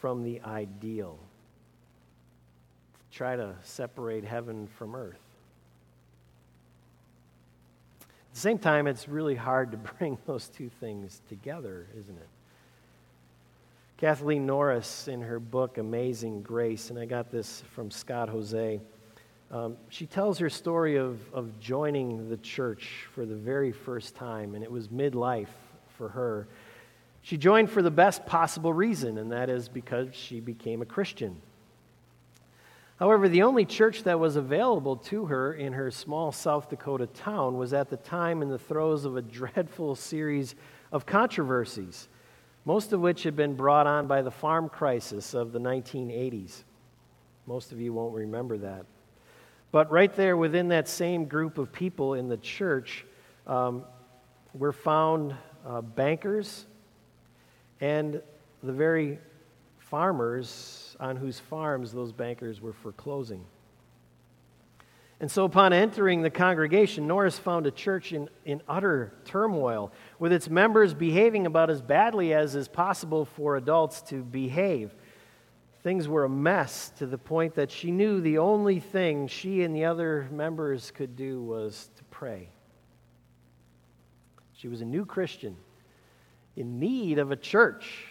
from 0.00 0.22
the 0.22 0.40
ideal, 0.42 1.18
to 2.94 3.16
try 3.16 3.34
to 3.34 3.56
separate 3.62 4.24
heaven 4.24 4.68
from 4.78 4.94
earth. 4.94 5.18
At 8.00 8.23
the 8.34 8.40
same 8.40 8.58
time, 8.58 8.86
it's 8.86 9.08
really 9.08 9.36
hard 9.36 9.70
to 9.70 9.76
bring 9.98 10.18
those 10.26 10.48
two 10.48 10.68
things 10.80 11.22
together, 11.28 11.86
isn't 11.98 12.16
it? 12.16 12.28
Kathleen 13.96 14.44
Norris, 14.44 15.06
in 15.06 15.22
her 15.22 15.38
book 15.38 15.78
Amazing 15.78 16.42
Grace, 16.42 16.90
and 16.90 16.98
I 16.98 17.06
got 17.06 17.30
this 17.30 17.62
from 17.74 17.90
Scott 17.90 18.28
Hoezee, 18.28 18.80
um, 19.52 19.76
she 19.88 20.06
tells 20.06 20.38
her 20.38 20.50
story 20.50 20.96
of, 20.96 21.20
of 21.32 21.60
joining 21.60 22.28
the 22.28 22.36
church 22.38 23.06
for 23.14 23.24
the 23.24 23.36
very 23.36 23.70
first 23.70 24.16
time, 24.16 24.56
and 24.56 24.64
it 24.64 24.70
was 24.70 24.88
midlife 24.88 25.46
for 25.96 26.08
her. 26.08 26.48
She 27.22 27.36
joined 27.36 27.70
for 27.70 27.82
the 27.82 27.90
best 27.90 28.26
possible 28.26 28.72
reason, 28.72 29.16
and 29.16 29.30
that 29.30 29.48
is 29.48 29.68
because 29.68 30.08
she 30.12 30.40
became 30.40 30.82
a 30.82 30.86
Christian. 30.86 31.40
However, 32.96 33.28
the 33.28 33.42
only 33.42 33.64
church 33.64 34.04
that 34.04 34.20
was 34.20 34.36
available 34.36 34.96
to 34.96 35.26
her 35.26 35.54
in 35.54 35.72
her 35.72 35.90
small 35.90 36.30
South 36.30 36.70
Dakota 36.70 37.06
town 37.08 37.58
was 37.58 37.72
at 37.72 37.90
the 37.90 37.96
time 37.96 38.40
in 38.40 38.48
the 38.48 38.58
throes 38.58 39.04
of 39.04 39.16
a 39.16 39.22
dreadful 39.40 39.96
series 39.96 40.54
of 40.92 41.04
controversies, 41.04 42.08
most 42.64 42.92
of 42.92 43.00
which 43.00 43.24
had 43.24 43.34
been 43.34 43.54
brought 43.56 43.86
on 43.86 44.06
by 44.06 44.22
the 44.22 44.30
farm 44.30 44.68
crisis 44.68 45.34
of 45.34 45.50
the 45.50 45.58
1980s. 45.58 46.62
Most 47.46 47.72
of 47.72 47.80
you 47.80 47.92
won't 47.92 48.14
remember 48.14 48.58
that. 48.58 48.86
But 49.72 49.90
right 49.90 50.14
there 50.14 50.36
within 50.36 50.68
that 50.68 50.88
same 50.88 51.24
group 51.24 51.58
of 51.58 51.72
people 51.72 52.14
in 52.14 52.28
the 52.28 52.36
church 52.36 53.04
um, 53.48 53.84
were 54.54 54.72
found 54.72 55.34
uh, 55.66 55.80
bankers 55.80 56.66
and 57.80 58.22
the 58.62 58.72
very 58.72 59.18
farmers 59.78 60.83
on 61.00 61.16
whose 61.16 61.38
farms 61.38 61.92
those 61.92 62.12
bankers 62.12 62.60
were 62.60 62.72
foreclosing. 62.72 63.44
And 65.20 65.30
so, 65.30 65.44
upon 65.44 65.72
entering 65.72 66.22
the 66.22 66.30
congregation, 66.30 67.06
Norris 67.06 67.38
found 67.38 67.66
a 67.66 67.70
church 67.70 68.12
in, 68.12 68.28
in 68.44 68.60
utter 68.68 69.14
turmoil, 69.24 69.92
with 70.18 70.32
its 70.32 70.50
members 70.50 70.92
behaving 70.92 71.46
about 71.46 71.70
as 71.70 71.80
badly 71.80 72.34
as 72.34 72.54
is 72.54 72.68
possible 72.68 73.24
for 73.24 73.56
adults 73.56 74.02
to 74.02 74.22
behave. 74.22 74.94
Things 75.82 76.08
were 76.08 76.24
a 76.24 76.28
mess 76.28 76.90
to 76.98 77.06
the 77.06 77.18
point 77.18 77.54
that 77.54 77.70
she 77.70 77.90
knew 77.90 78.20
the 78.20 78.38
only 78.38 78.80
thing 78.80 79.28
she 79.28 79.62
and 79.62 79.74
the 79.74 79.84
other 79.84 80.28
members 80.32 80.90
could 80.90 81.14
do 81.14 81.42
was 81.42 81.90
to 81.96 82.04
pray. 82.04 82.48
She 84.54 84.68
was 84.68 84.80
a 84.80 84.86
new 84.86 85.04
Christian 85.04 85.56
in 86.56 86.78
need 86.78 87.18
of 87.18 87.30
a 87.30 87.36
church 87.36 88.06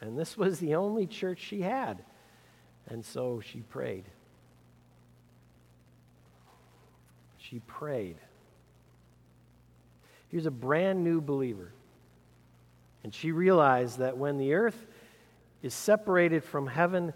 and 0.00 0.18
this 0.18 0.36
was 0.36 0.58
the 0.58 0.74
only 0.74 1.06
church 1.06 1.38
she 1.38 1.60
had. 1.60 2.02
And 2.90 3.04
so 3.04 3.40
she 3.40 3.60
prayed. 3.60 4.04
She 7.38 7.60
prayed. 7.60 8.16
Here's 10.28 10.46
a 10.46 10.50
brand 10.50 11.02
new 11.02 11.20
believer. 11.20 11.72
And 13.02 13.14
she 13.14 13.32
realized 13.32 13.98
that 13.98 14.16
when 14.16 14.36
the 14.36 14.54
earth 14.54 14.86
is 15.62 15.72
separated 15.72 16.44
from 16.44 16.66
heaven, 16.66 17.12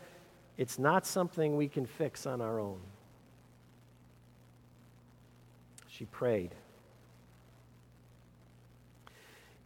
it's 0.56 0.78
not 0.78 1.06
something 1.06 1.56
we 1.56 1.68
can 1.68 1.87
fix 1.87 2.24
on 2.24 2.40
our 2.40 2.60
own. 2.60 2.78
She 5.88 6.04
prayed. 6.06 6.54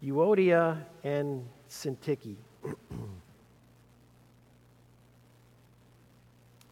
Euodia 0.02 0.84
and 1.04 1.46
Syntyche 1.68 2.36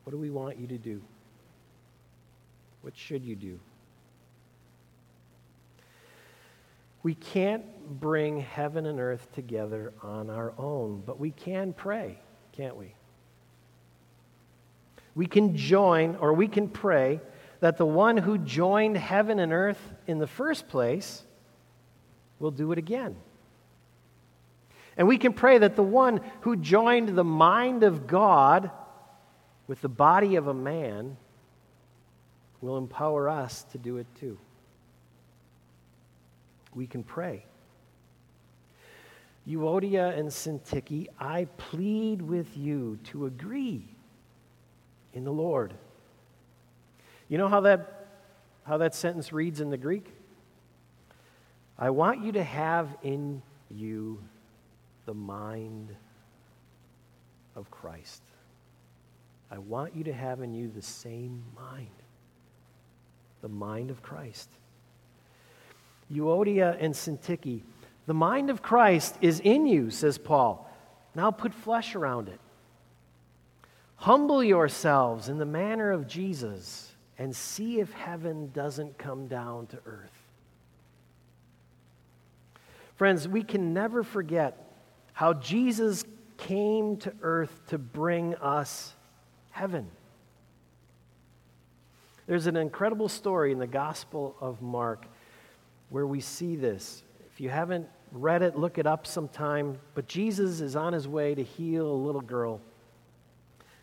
what 0.07 0.12
do 0.12 0.19
we 0.19 0.31
want 0.31 0.57
you 0.57 0.69
to 0.69 0.79
do? 0.79 1.03
What 2.83 2.97
should 2.97 3.25
you 3.25 3.35
do? 3.35 3.59
We 7.03 7.16
can't 7.16 7.64
bring 7.99 8.38
heaven 8.40 8.87
and 8.87 9.01
earth 9.01 9.27
together 9.33 9.92
on 10.05 10.31
our 10.31 10.53
own, 10.59 11.03
but 11.05 11.19
we 11.19 11.33
can 11.33 11.73
pray, 11.73 12.21
can't 12.53 12.77
we? 12.77 12.95
We 15.16 15.27
can 15.27 15.57
join 15.57 16.14
or 16.14 16.35
we 16.35 16.47
can 16.47 16.69
pray 16.69 17.21
that 17.59 17.77
the 17.77 17.85
one 17.85 18.16
who 18.16 18.38
joined 18.38 18.97
heaven 18.97 19.40
and 19.40 19.53
earth 19.53 19.81
in 20.07 20.21
the 20.21 20.29
first 20.29 20.69
place 20.69 21.25
will 22.38 22.53
do 22.53 22.71
it 22.71 22.79
again. 22.79 23.16
And 24.97 25.09
we 25.09 25.19
can 25.19 25.33
pray 25.33 25.59
that 25.59 25.75
the 25.75 25.83
one 25.83 26.21
who 26.42 26.55
joined 26.55 27.09
the 27.09 27.25
mind 27.25 27.83
of 27.83 28.07
God 28.07 28.71
with 29.67 29.81
the 29.81 29.89
body 29.89 30.37
of 30.37 30.47
a 30.47 30.55
man 30.55 31.17
will 32.61 32.79
empower 32.79 33.29
us 33.29 33.65
to 33.73 33.79
do 33.79 33.97
it 33.99 34.07
too. 34.19 34.39
We 36.75 36.87
can 36.87 37.03
pray. 37.03 37.45
Euodia 39.49 40.17
and 40.19 40.29
Syntyche, 40.29 41.07
I 41.19 41.47
plead 41.57 42.21
with 42.21 42.57
you 42.57 42.99
to 43.05 43.27
agree 43.27 43.85
in 45.15 45.25
the 45.25 45.33
Lord. 45.33 45.73
You 47.29 47.39
know 47.39 47.49
how 47.49 47.61
that, 47.61 48.09
how 48.65 48.79
that 48.79 48.95
sentence 48.95 49.33
reads 49.33 49.61
in 49.61 49.71
the 49.71 49.77
Greek? 49.77 50.13
I 51.79 51.91
want 51.91 52.25
you 52.25 52.33
to 52.33 52.43
have 52.43 52.89
in 53.03 53.43
you 53.71 54.21
the 55.05 55.15
mind 55.15 55.95
of 57.55 57.71
Christ. 57.71 58.23
I 59.51 59.59
want 59.59 59.95
you 59.95 60.05
to 60.05 60.13
have 60.13 60.43
in 60.43 60.53
you 60.55 60.69
the 60.69 60.83
same 60.83 61.43
mind, 61.55 61.89
the 63.43 63.49
mind 63.49 63.91
of 63.91 64.03
Christ. 64.03 64.51
Euodia 66.13 66.77
and 66.81 66.95
Syntyche, 66.95 67.63
the 68.07 68.15
mind 68.15 68.51
of 68.51 68.63
Christ 68.63 69.17
is 69.21 69.41
in 69.41 69.67
you, 69.67 69.91
says 69.91 70.19
Paul. 70.19 70.71
Now 71.15 71.31
put 71.31 71.55
flesh 71.55 71.95
around 71.95 72.29
it. 72.29 72.41
Humble 73.97 74.45
yourselves 74.45 75.29
in 75.29 75.39
the 75.39 75.47
manner 75.47 75.91
of 75.91 76.07
Jesus 76.07 76.93
and 77.19 77.35
see 77.35 77.81
if 77.81 77.93
heaven 77.93 78.51
doesn't 78.53 78.99
come 78.99 79.27
down 79.27 79.67
to 79.69 79.79
earth. 79.87 80.11
Friends, 82.97 83.27
we 83.27 83.43
can 83.43 83.73
never 83.73 84.03
forget 84.03 84.73
how 85.13 85.33
Jesus 85.33 86.05
came 86.37 86.97
to 86.99 87.13
earth 87.23 87.63
to 87.69 87.79
bring 87.79 88.35
us 88.37 88.95
heaven. 89.57 89.87
There's 92.27 92.47
an 92.47 92.57
incredible 92.57 93.09
story 93.09 93.53
in 93.53 93.59
the 93.59 93.66
Gospel 93.66 94.37
of 94.38 94.61
Mark 94.61 95.07
where 95.88 96.07
we 96.07 96.21
see 96.21 96.57
this. 96.57 97.03
If 97.33 97.40
you 97.40 97.49
haven't 97.49 97.88
read 98.12 98.42
it, 98.42 98.59
look 98.59 98.77
it 98.77 98.87
up 98.87 99.07
sometime. 99.07 99.79
But 99.95 100.09
Jesus 100.09 100.61
is 100.61 100.77
on 100.77 100.92
his 100.92 101.09
way 101.09 101.35
to 101.35 101.42
heal 101.42 101.90
a 101.90 102.01
little 102.07 102.21
girl. 102.21 102.61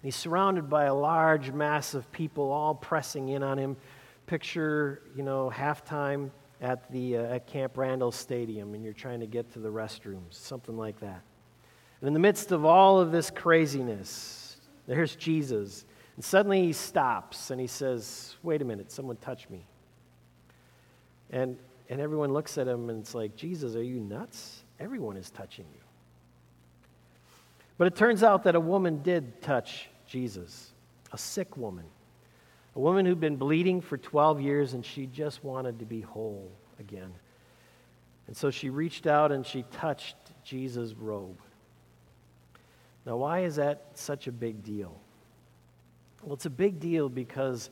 He's 0.03 0.15
surrounded 0.15 0.69
by 0.69 0.85
a 0.85 0.93
large 0.93 1.51
mass 1.51 1.95
of 1.95 2.11
people 2.11 2.51
all 2.51 2.75
pressing 2.75 3.29
in 3.29 3.41
on 3.41 3.57
him. 3.57 3.75
Picture, 4.27 5.01
you 5.15 5.23
know, 5.23 5.51
halftime 5.51 6.29
at 6.61 6.91
the 6.91 7.17
uh, 7.17 7.35
at 7.35 7.47
Camp 7.47 7.77
Randall 7.77 8.11
Stadium 8.11 8.75
and 8.75 8.83
you're 8.83 8.93
trying 8.93 9.21
to 9.21 9.27
get 9.27 9.51
to 9.53 9.59
the 9.59 9.69
restrooms, 9.69 10.33
something 10.33 10.77
like 10.77 10.99
that. 10.99 11.23
And 11.99 12.09
in 12.09 12.13
the 12.13 12.19
midst 12.19 12.51
of 12.51 12.63
all 12.63 12.99
of 12.99 13.11
this 13.11 13.31
craziness, 13.31 14.42
there's 14.87 15.15
Jesus. 15.15 15.85
And 16.15 16.23
suddenly 16.23 16.65
he 16.65 16.73
stops 16.73 17.49
and 17.49 17.59
he 17.59 17.67
says, 17.67 18.35
Wait 18.43 18.61
a 18.61 18.65
minute, 18.65 18.91
someone 18.91 19.17
touched 19.17 19.49
me. 19.49 19.65
And, 21.31 21.57
and 21.89 21.99
everyone 21.99 22.31
looks 22.31 22.57
at 22.57 22.67
him 22.67 22.89
and 22.89 22.99
it's 22.99 23.15
like, 23.15 23.35
Jesus, 23.35 23.75
are 23.75 23.83
you 23.83 23.99
nuts? 23.99 24.63
Everyone 24.79 25.17
is 25.17 25.29
touching 25.31 25.65
you. 25.73 25.79
But 27.77 27.87
it 27.87 27.95
turns 27.95 28.23
out 28.23 28.43
that 28.43 28.55
a 28.55 28.59
woman 28.59 29.01
did 29.01 29.41
touch 29.41 29.89
Jesus, 30.05 30.71
a 31.11 31.17
sick 31.17 31.57
woman, 31.57 31.85
a 32.75 32.79
woman 32.79 33.05
who'd 33.05 33.19
been 33.19 33.35
bleeding 33.35 33.81
for 33.81 33.97
12 33.97 34.41
years 34.41 34.73
and 34.73 34.85
she 34.85 35.07
just 35.07 35.43
wanted 35.43 35.79
to 35.79 35.85
be 35.85 36.01
whole 36.01 36.51
again. 36.79 37.11
And 38.27 38.37
so 38.37 38.51
she 38.51 38.69
reached 38.69 39.07
out 39.07 39.31
and 39.31 39.45
she 39.45 39.63
touched 39.71 40.15
Jesus' 40.43 40.93
robe. 40.93 41.39
Now, 43.05 43.17
why 43.17 43.41
is 43.41 43.55
that 43.57 43.87
such 43.93 44.27
a 44.27 44.31
big 44.31 44.63
deal? 44.63 44.99
Well, 46.23 46.33
it's 46.33 46.45
a 46.45 46.49
big 46.49 46.79
deal 46.79 47.09
because 47.09 47.69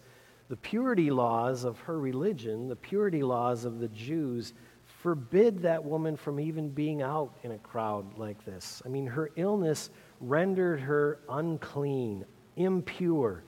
the 0.50 0.58
purity 0.58 1.10
laws 1.10 1.64
of 1.64 1.80
her 1.80 2.00
religion, 2.00 2.68
the 2.68 2.76
purity 2.76 3.24
laws 3.24 3.64
of 3.64 3.80
the 3.80 3.88
Jews, 3.90 4.54
forbid 5.02 5.62
that 5.62 5.84
woman 5.84 6.18
from 6.18 6.40
even 6.40 6.70
being 6.70 7.02
out 7.02 7.34
in 7.44 7.52
a 7.52 7.58
crowd 7.58 8.18
like 8.18 8.44
this. 8.46 8.82
I 8.86 8.90
mean, 8.90 9.08
her 9.08 9.32
illness 9.38 9.90
rendered 10.20 10.82
her 10.82 11.20
unclean, 11.30 12.26
impure. 12.58 13.44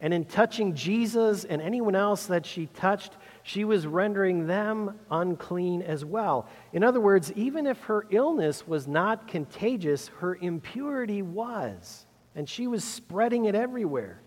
And 0.00 0.14
in 0.14 0.24
touching 0.24 0.74
Jesus 0.74 1.44
and 1.44 1.60
anyone 1.60 1.96
else 1.96 2.26
that 2.26 2.46
she 2.46 2.66
touched, 2.66 3.12
she 3.42 3.64
was 3.64 3.86
rendering 3.86 4.46
them 4.46 4.98
unclean 5.10 5.82
as 5.82 6.04
well. 6.04 6.48
In 6.72 6.84
other 6.84 7.00
words, 7.00 7.32
even 7.32 7.66
if 7.66 7.80
her 7.84 8.06
illness 8.10 8.66
was 8.66 8.86
not 8.86 9.26
contagious, 9.26 10.08
her 10.18 10.36
impurity 10.36 11.22
was. 11.22 12.06
And 12.36 12.48
she 12.48 12.68
was 12.68 12.84
spreading 12.84 13.46
it 13.46 13.56
everywhere. 13.56 14.20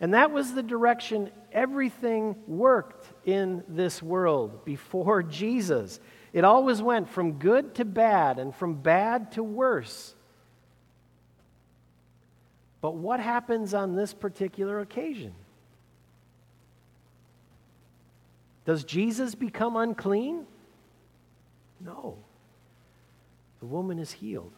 And 0.00 0.14
that 0.14 0.30
was 0.30 0.54
the 0.54 0.62
direction 0.62 1.30
everything 1.52 2.36
worked 2.46 3.06
in 3.26 3.62
this 3.68 4.02
world 4.02 4.64
before 4.64 5.22
Jesus. 5.22 6.00
It 6.32 6.44
always 6.44 6.80
went 6.82 7.10
from 7.10 7.32
good 7.32 7.74
to 7.76 7.84
bad 7.84 8.38
and 8.38 8.54
from 8.54 8.76
bad 8.76 9.32
to 9.32 9.42
worse. 9.42 10.14
But 12.84 12.96
what 12.96 13.18
happens 13.18 13.72
on 13.72 13.96
this 13.96 14.12
particular 14.12 14.80
occasion? 14.80 15.32
Does 18.66 18.84
Jesus 18.84 19.34
become 19.34 19.74
unclean? 19.74 20.44
No. 21.80 22.18
The 23.60 23.64
woman 23.64 23.98
is 23.98 24.12
healed. 24.12 24.52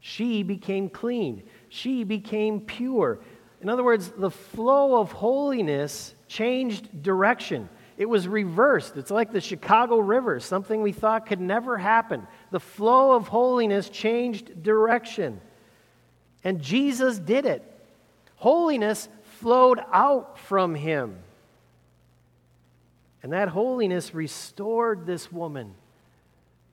She 0.00 0.42
became 0.42 0.90
clean. 0.90 1.44
She 1.70 2.04
became 2.04 2.60
pure. 2.60 3.20
In 3.62 3.70
other 3.70 3.82
words, 3.82 4.10
the 4.10 4.30
flow 4.30 5.00
of 5.00 5.12
holiness 5.12 6.14
changed 6.28 7.02
direction. 7.02 7.70
It 7.96 8.04
was 8.04 8.28
reversed. 8.28 8.98
It's 8.98 9.10
like 9.10 9.32
the 9.32 9.40
Chicago 9.40 9.96
River, 9.96 10.40
something 10.40 10.82
we 10.82 10.92
thought 10.92 11.24
could 11.24 11.40
never 11.40 11.78
happen. 11.78 12.26
The 12.50 12.60
flow 12.60 13.12
of 13.12 13.28
holiness 13.28 13.88
changed 13.88 14.62
direction. 14.62 15.40
And 16.44 16.60
Jesus 16.60 17.18
did 17.18 17.46
it. 17.46 17.62
Holiness 18.36 19.08
flowed 19.40 19.80
out 19.92 20.38
from 20.38 20.74
him. 20.74 21.18
And 23.22 23.32
that 23.32 23.48
holiness 23.48 24.14
restored 24.14 25.06
this 25.06 25.32
woman 25.32 25.74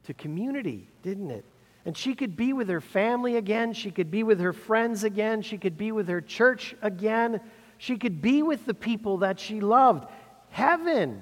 to 0.04 0.14
community, 0.14 0.88
didn't 1.02 1.32
it? 1.32 1.46
And 1.86 1.98
she 1.98 2.14
could 2.14 2.36
be 2.36 2.54
with 2.54 2.68
her 2.70 2.82
family 2.82 3.38
again. 3.38 3.74
She 3.74 3.90
could 3.90 4.12
be 4.12 4.24
with 4.24 4.40
her 4.42 4.54
friends 4.54 5.04
again. 5.04 5.42
She 5.42 5.58
could 5.58 5.78
be 5.78 5.92
with 5.92 6.10
her 6.10 6.22
church 6.22 6.76
again. 6.82 7.40
She 7.78 7.98
could 7.98 8.22
be 8.22 8.44
with 8.44 8.66
the 8.66 8.74
people 8.74 9.20
that 9.20 9.40
she 9.40 9.62
loved. 9.62 10.08
Heaven 10.50 11.22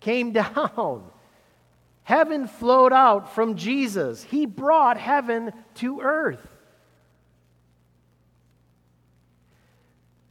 came 0.00 0.32
down. 0.32 1.04
Heaven 2.04 2.46
flowed 2.46 2.92
out 2.92 3.34
from 3.34 3.56
Jesus. 3.56 4.22
He 4.22 4.46
brought 4.46 4.96
heaven 4.96 5.52
to 5.76 6.00
earth. 6.00 6.46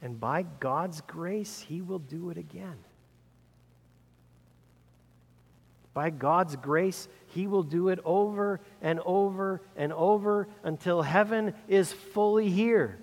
And 0.02 0.18
by 0.18 0.42
God's 0.42 1.00
grace, 1.02 1.60
He 1.60 1.80
will 1.80 2.00
do 2.00 2.30
it 2.30 2.36
again. 2.36 2.76
By 5.94 6.10
God's 6.10 6.56
grace, 6.56 7.06
He 7.28 7.46
will 7.46 7.62
do 7.62 7.88
it 7.88 8.00
over 8.04 8.60
and 8.80 8.98
over 9.04 9.62
and 9.76 9.92
over 9.92 10.48
until 10.64 11.02
heaven 11.02 11.54
is 11.68 11.92
fully 11.92 12.50
here. 12.50 12.98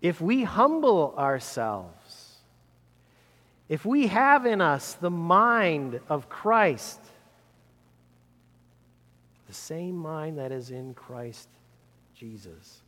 If 0.00 0.20
we 0.20 0.44
humble 0.44 1.14
ourselves, 1.18 2.36
if 3.68 3.84
we 3.84 4.06
have 4.06 4.46
in 4.46 4.60
us 4.60 4.94
the 4.94 5.10
mind 5.10 6.00
of 6.08 6.28
Christ, 6.28 7.00
the 9.48 9.54
same 9.54 9.96
mind 9.96 10.38
that 10.38 10.52
is 10.52 10.70
in 10.70 10.94
Christ 10.94 11.48
Jesus, 12.14 12.82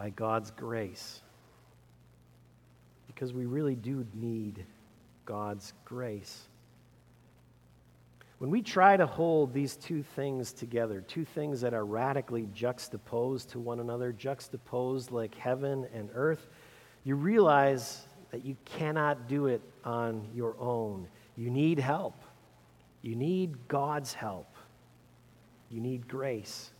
by 0.00 0.08
God's 0.08 0.50
grace. 0.52 1.20
Because 3.06 3.34
we 3.34 3.44
really 3.44 3.74
do 3.74 4.06
need 4.14 4.64
God's 5.26 5.74
grace. 5.84 6.48
When 8.38 8.48
we 8.48 8.62
try 8.62 8.96
to 8.96 9.04
hold 9.04 9.52
these 9.52 9.76
two 9.76 10.02
things 10.02 10.54
together, 10.54 11.02
two 11.02 11.26
things 11.26 11.60
that 11.60 11.74
are 11.74 11.84
radically 11.84 12.48
juxtaposed 12.54 13.50
to 13.50 13.58
one 13.58 13.78
another, 13.78 14.10
juxtaposed 14.10 15.10
like 15.10 15.34
heaven 15.34 15.86
and 15.92 16.08
earth, 16.14 16.48
you 17.04 17.14
realize 17.14 18.06
that 18.30 18.42
you 18.42 18.56
cannot 18.64 19.28
do 19.28 19.48
it 19.48 19.60
on 19.84 20.26
your 20.34 20.56
own. 20.58 21.08
You 21.36 21.50
need 21.50 21.78
help. 21.78 22.14
You 23.02 23.16
need 23.16 23.68
God's 23.68 24.14
help. 24.14 24.48
You 25.68 25.82
need 25.82 26.08
grace. 26.08 26.70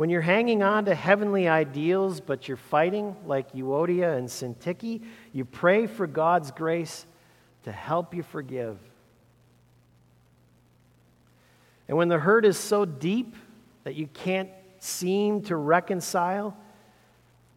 When 0.00 0.08
you're 0.08 0.22
hanging 0.22 0.62
on 0.62 0.86
to 0.86 0.94
heavenly 0.94 1.46
ideals, 1.46 2.22
but 2.22 2.48
you're 2.48 2.56
fighting 2.56 3.14
like 3.26 3.52
Euodia 3.52 4.16
and 4.16 4.28
Syntyche, 4.28 5.04
you 5.34 5.44
pray 5.44 5.86
for 5.86 6.06
God's 6.06 6.50
grace 6.52 7.04
to 7.64 7.70
help 7.70 8.14
you 8.14 8.22
forgive. 8.22 8.78
And 11.86 11.98
when 11.98 12.08
the 12.08 12.18
hurt 12.18 12.46
is 12.46 12.56
so 12.56 12.86
deep 12.86 13.36
that 13.84 13.94
you 13.94 14.06
can't 14.06 14.48
seem 14.78 15.42
to 15.42 15.56
reconcile, 15.56 16.56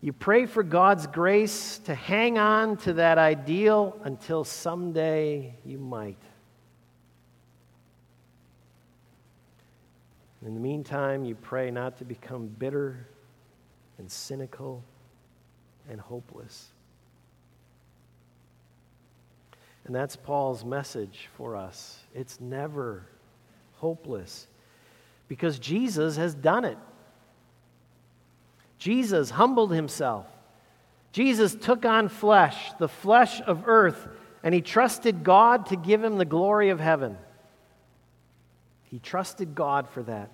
you 0.02 0.12
pray 0.12 0.46
for 0.46 0.64
God's 0.64 1.08
grace 1.08 1.78
to 1.86 1.96
hang 1.96 2.38
on 2.38 2.76
to 2.80 2.92
that 2.92 3.18
ideal 3.18 3.98
until 4.04 4.44
someday 4.44 5.56
you 5.64 5.78
might. 5.78 6.20
In 10.46 10.54
the 10.54 10.60
meantime, 10.60 11.24
you 11.24 11.36
pray 11.36 11.72
not 11.72 11.98
to 11.98 12.06
become 12.06 12.48
bitter 12.48 13.08
and 13.98 14.12
cynical 14.12 14.84
and 15.90 16.00
hopeless. 16.00 16.68
And 19.86 19.96
that's 19.96 20.16
Paul's 20.16 20.64
message 20.64 21.30
for 21.38 21.56
us. 21.56 22.00
It's 22.14 22.40
never 22.40 23.06
hopeless 23.76 24.48
because 25.28 25.60
Jesus 25.60 26.18
has 26.18 26.34
done 26.34 26.66
it. 26.66 26.78
Jesus 28.78 29.30
humbled 29.30 29.74
himself. 29.74 30.26
Jesus 31.14 31.56
took 31.56 31.86
on 31.86 32.10
flesh, 32.10 32.72
the 32.80 32.88
flesh 32.88 33.42
of 33.42 33.64
earth, 33.66 34.08
and 34.44 34.54
he 34.54 34.62
trusted 34.62 35.24
God 35.24 35.68
to 35.68 35.76
give 35.76 36.04
him 36.04 36.18
the 36.18 36.26
glory 36.26 36.70
of 36.70 36.80
heaven. 36.80 37.18
He 38.94 39.00
trusted 39.00 39.56
God 39.56 39.90
for 39.90 40.04
that. 40.04 40.30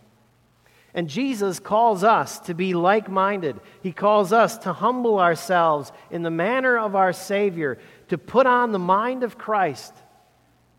And 0.93 1.07
Jesus 1.07 1.61
calls 1.61 2.03
us 2.03 2.39
to 2.39 2.53
be 2.53 2.73
like 2.73 3.09
minded. 3.09 3.57
He 3.81 3.93
calls 3.93 4.33
us 4.33 4.57
to 4.57 4.73
humble 4.73 5.17
ourselves 5.17 5.93
in 6.11 6.23
the 6.23 6.29
manner 6.29 6.77
of 6.77 6.93
our 6.93 7.13
Savior, 7.13 7.79
to 8.09 8.17
put 8.17 8.45
on 8.45 8.73
the 8.73 8.77
mind 8.77 9.23
of 9.23 9.37
Christ, 9.37 9.93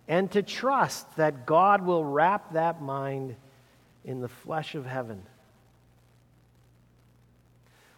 and 0.06 0.30
to 0.32 0.42
trust 0.42 1.16
that 1.16 1.46
God 1.46 1.80
will 1.80 2.04
wrap 2.04 2.52
that 2.52 2.82
mind 2.82 3.34
in 4.04 4.20
the 4.20 4.28
flesh 4.28 4.74
of 4.74 4.84
heaven. 4.84 5.22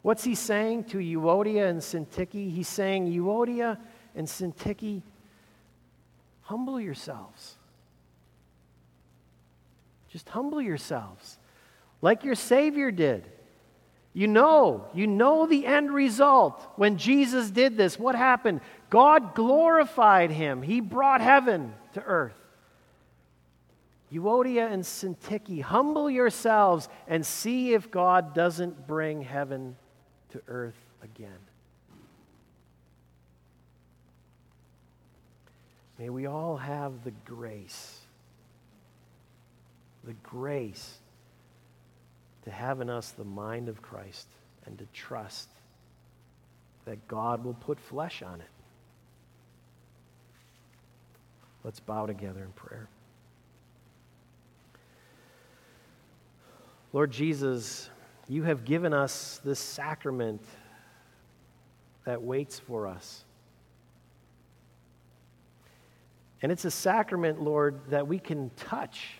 What's 0.02 0.22
he 0.22 0.36
saying 0.36 0.84
to 0.90 0.98
Euodia 0.98 1.68
and 1.68 1.80
Syntyche? 1.80 2.52
He's 2.54 2.68
saying, 2.68 3.12
Euodia 3.12 3.78
and 4.14 4.28
Syntyche, 4.28 5.02
humble 6.42 6.80
yourselves. 6.80 7.56
Just 10.12 10.28
humble 10.28 10.60
yourselves 10.60 11.38
like 12.02 12.22
your 12.22 12.34
Savior 12.34 12.90
did. 12.90 13.26
You 14.12 14.26
know, 14.26 14.88
you 14.92 15.06
know 15.06 15.46
the 15.46 15.64
end 15.64 15.90
result. 15.90 16.62
When 16.76 16.98
Jesus 16.98 17.50
did 17.50 17.78
this, 17.78 17.98
what 17.98 18.14
happened? 18.14 18.60
God 18.90 19.34
glorified 19.34 20.30
him, 20.30 20.60
He 20.60 20.80
brought 20.80 21.22
heaven 21.22 21.72
to 21.94 22.02
earth. 22.02 22.36
Euodia 24.12 24.70
and 24.70 24.82
Syntyche, 24.82 25.62
humble 25.62 26.10
yourselves 26.10 26.90
and 27.08 27.24
see 27.24 27.72
if 27.72 27.90
God 27.90 28.34
doesn't 28.34 28.86
bring 28.86 29.22
heaven 29.22 29.74
to 30.32 30.42
earth 30.46 30.76
again. 31.02 31.30
May 35.98 36.10
we 36.10 36.26
all 36.26 36.58
have 36.58 37.04
the 37.04 37.12
grace, 37.24 38.01
the 40.04 40.14
grace 40.22 40.98
to 42.44 42.50
have 42.50 42.80
in 42.80 42.90
us 42.90 43.10
the 43.10 43.24
mind 43.24 43.68
of 43.68 43.82
Christ 43.82 44.26
and 44.66 44.78
to 44.78 44.86
trust 44.92 45.48
that 46.84 47.06
God 47.08 47.44
will 47.44 47.54
put 47.54 47.78
flesh 47.78 48.22
on 48.22 48.40
it. 48.40 48.46
Let's 51.64 51.80
bow 51.80 52.06
together 52.06 52.42
in 52.42 52.52
prayer. 52.52 52.88
Lord 56.92 57.10
Jesus, 57.10 57.88
you 58.28 58.42
have 58.42 58.64
given 58.64 58.92
us 58.92 59.40
this 59.44 59.60
sacrament 59.60 60.42
that 62.04 62.22
waits 62.22 62.58
for 62.58 62.86
us. 62.86 63.24
And 66.42 66.50
it's 66.50 66.64
a 66.64 66.70
sacrament, 66.70 67.40
Lord, 67.40 67.80
that 67.90 68.08
we 68.08 68.18
can 68.18 68.50
touch, 68.56 69.18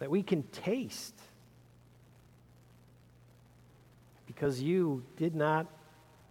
that 0.00 0.10
we 0.10 0.22
can 0.22 0.42
taste 0.44 1.14
because 4.26 4.60
you 4.60 5.04
did 5.16 5.34
not 5.34 5.66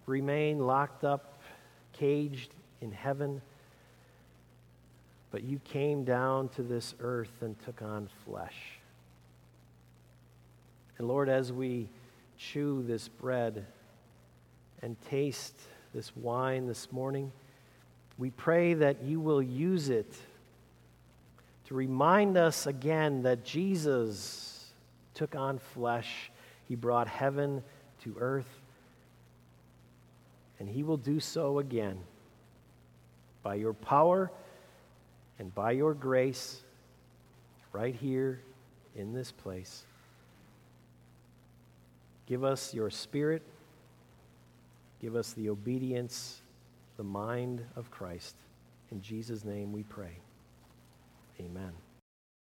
remain 0.06 0.60
locked 0.60 1.04
up, 1.04 1.42
caged 1.94 2.52
in 2.82 2.92
heaven, 2.92 3.42
but 5.32 5.44
you 5.44 5.60
came 5.60 6.04
down 6.04 6.50
to 6.50 6.64
this 6.64 6.96
earth 7.00 7.42
and 7.42 7.58
took 7.60 7.84
on 7.84 8.10
flesh. 8.26 8.80
And 10.98 11.08
Lord, 11.08 11.30
as 11.30 11.54
we 11.54 11.88
chew 12.38 12.84
this 12.88 13.08
bread 13.08 13.66
and 14.82 15.00
taste 15.10 15.56
this 15.94 16.16
wine 16.16 16.66
this 16.66 16.92
morning, 16.92 17.32
we 18.18 18.32
pray 18.32 18.74
that 18.74 19.04
you 19.04 19.20
will 19.20 19.42
use 19.42 19.90
it 19.90 20.16
to 21.70 21.76
remind 21.76 22.36
us 22.36 22.66
again 22.66 23.22
that 23.22 23.46
Jesus 23.46 24.72
took 25.14 25.36
on 25.36 25.60
flesh. 25.60 26.32
He 26.68 26.74
brought 26.74 27.08
heaven 27.08 27.62
to 28.04 28.16
earth. 28.20 28.50
And 30.60 30.68
he 30.68 30.82
will 30.82 30.98
do 30.98 31.20
so 31.20 31.60
again 31.60 32.00
by 33.44 33.54
your 33.54 33.74
power 33.74 34.32
and 35.38 35.54
by 35.54 35.72
your 35.72 35.94
grace 35.94 36.60
right 37.72 37.94
here 37.94 38.42
in 38.96 39.14
this 39.14 39.32
place. 39.32 39.84
Give 42.26 42.44
us 42.44 42.74
your 42.74 42.90
spirit. 42.90 43.44
Give 45.00 45.16
us 45.16 45.34
the 45.34 45.50
obedience, 45.50 46.42
the 46.98 47.04
mind 47.04 47.64
of 47.76 47.92
Christ. 47.92 48.34
In 48.92 49.04
Jesus' 49.04 49.46
name 49.46 49.72
we 49.72 49.84
pray. 49.84 50.18
Amen. 51.42 51.89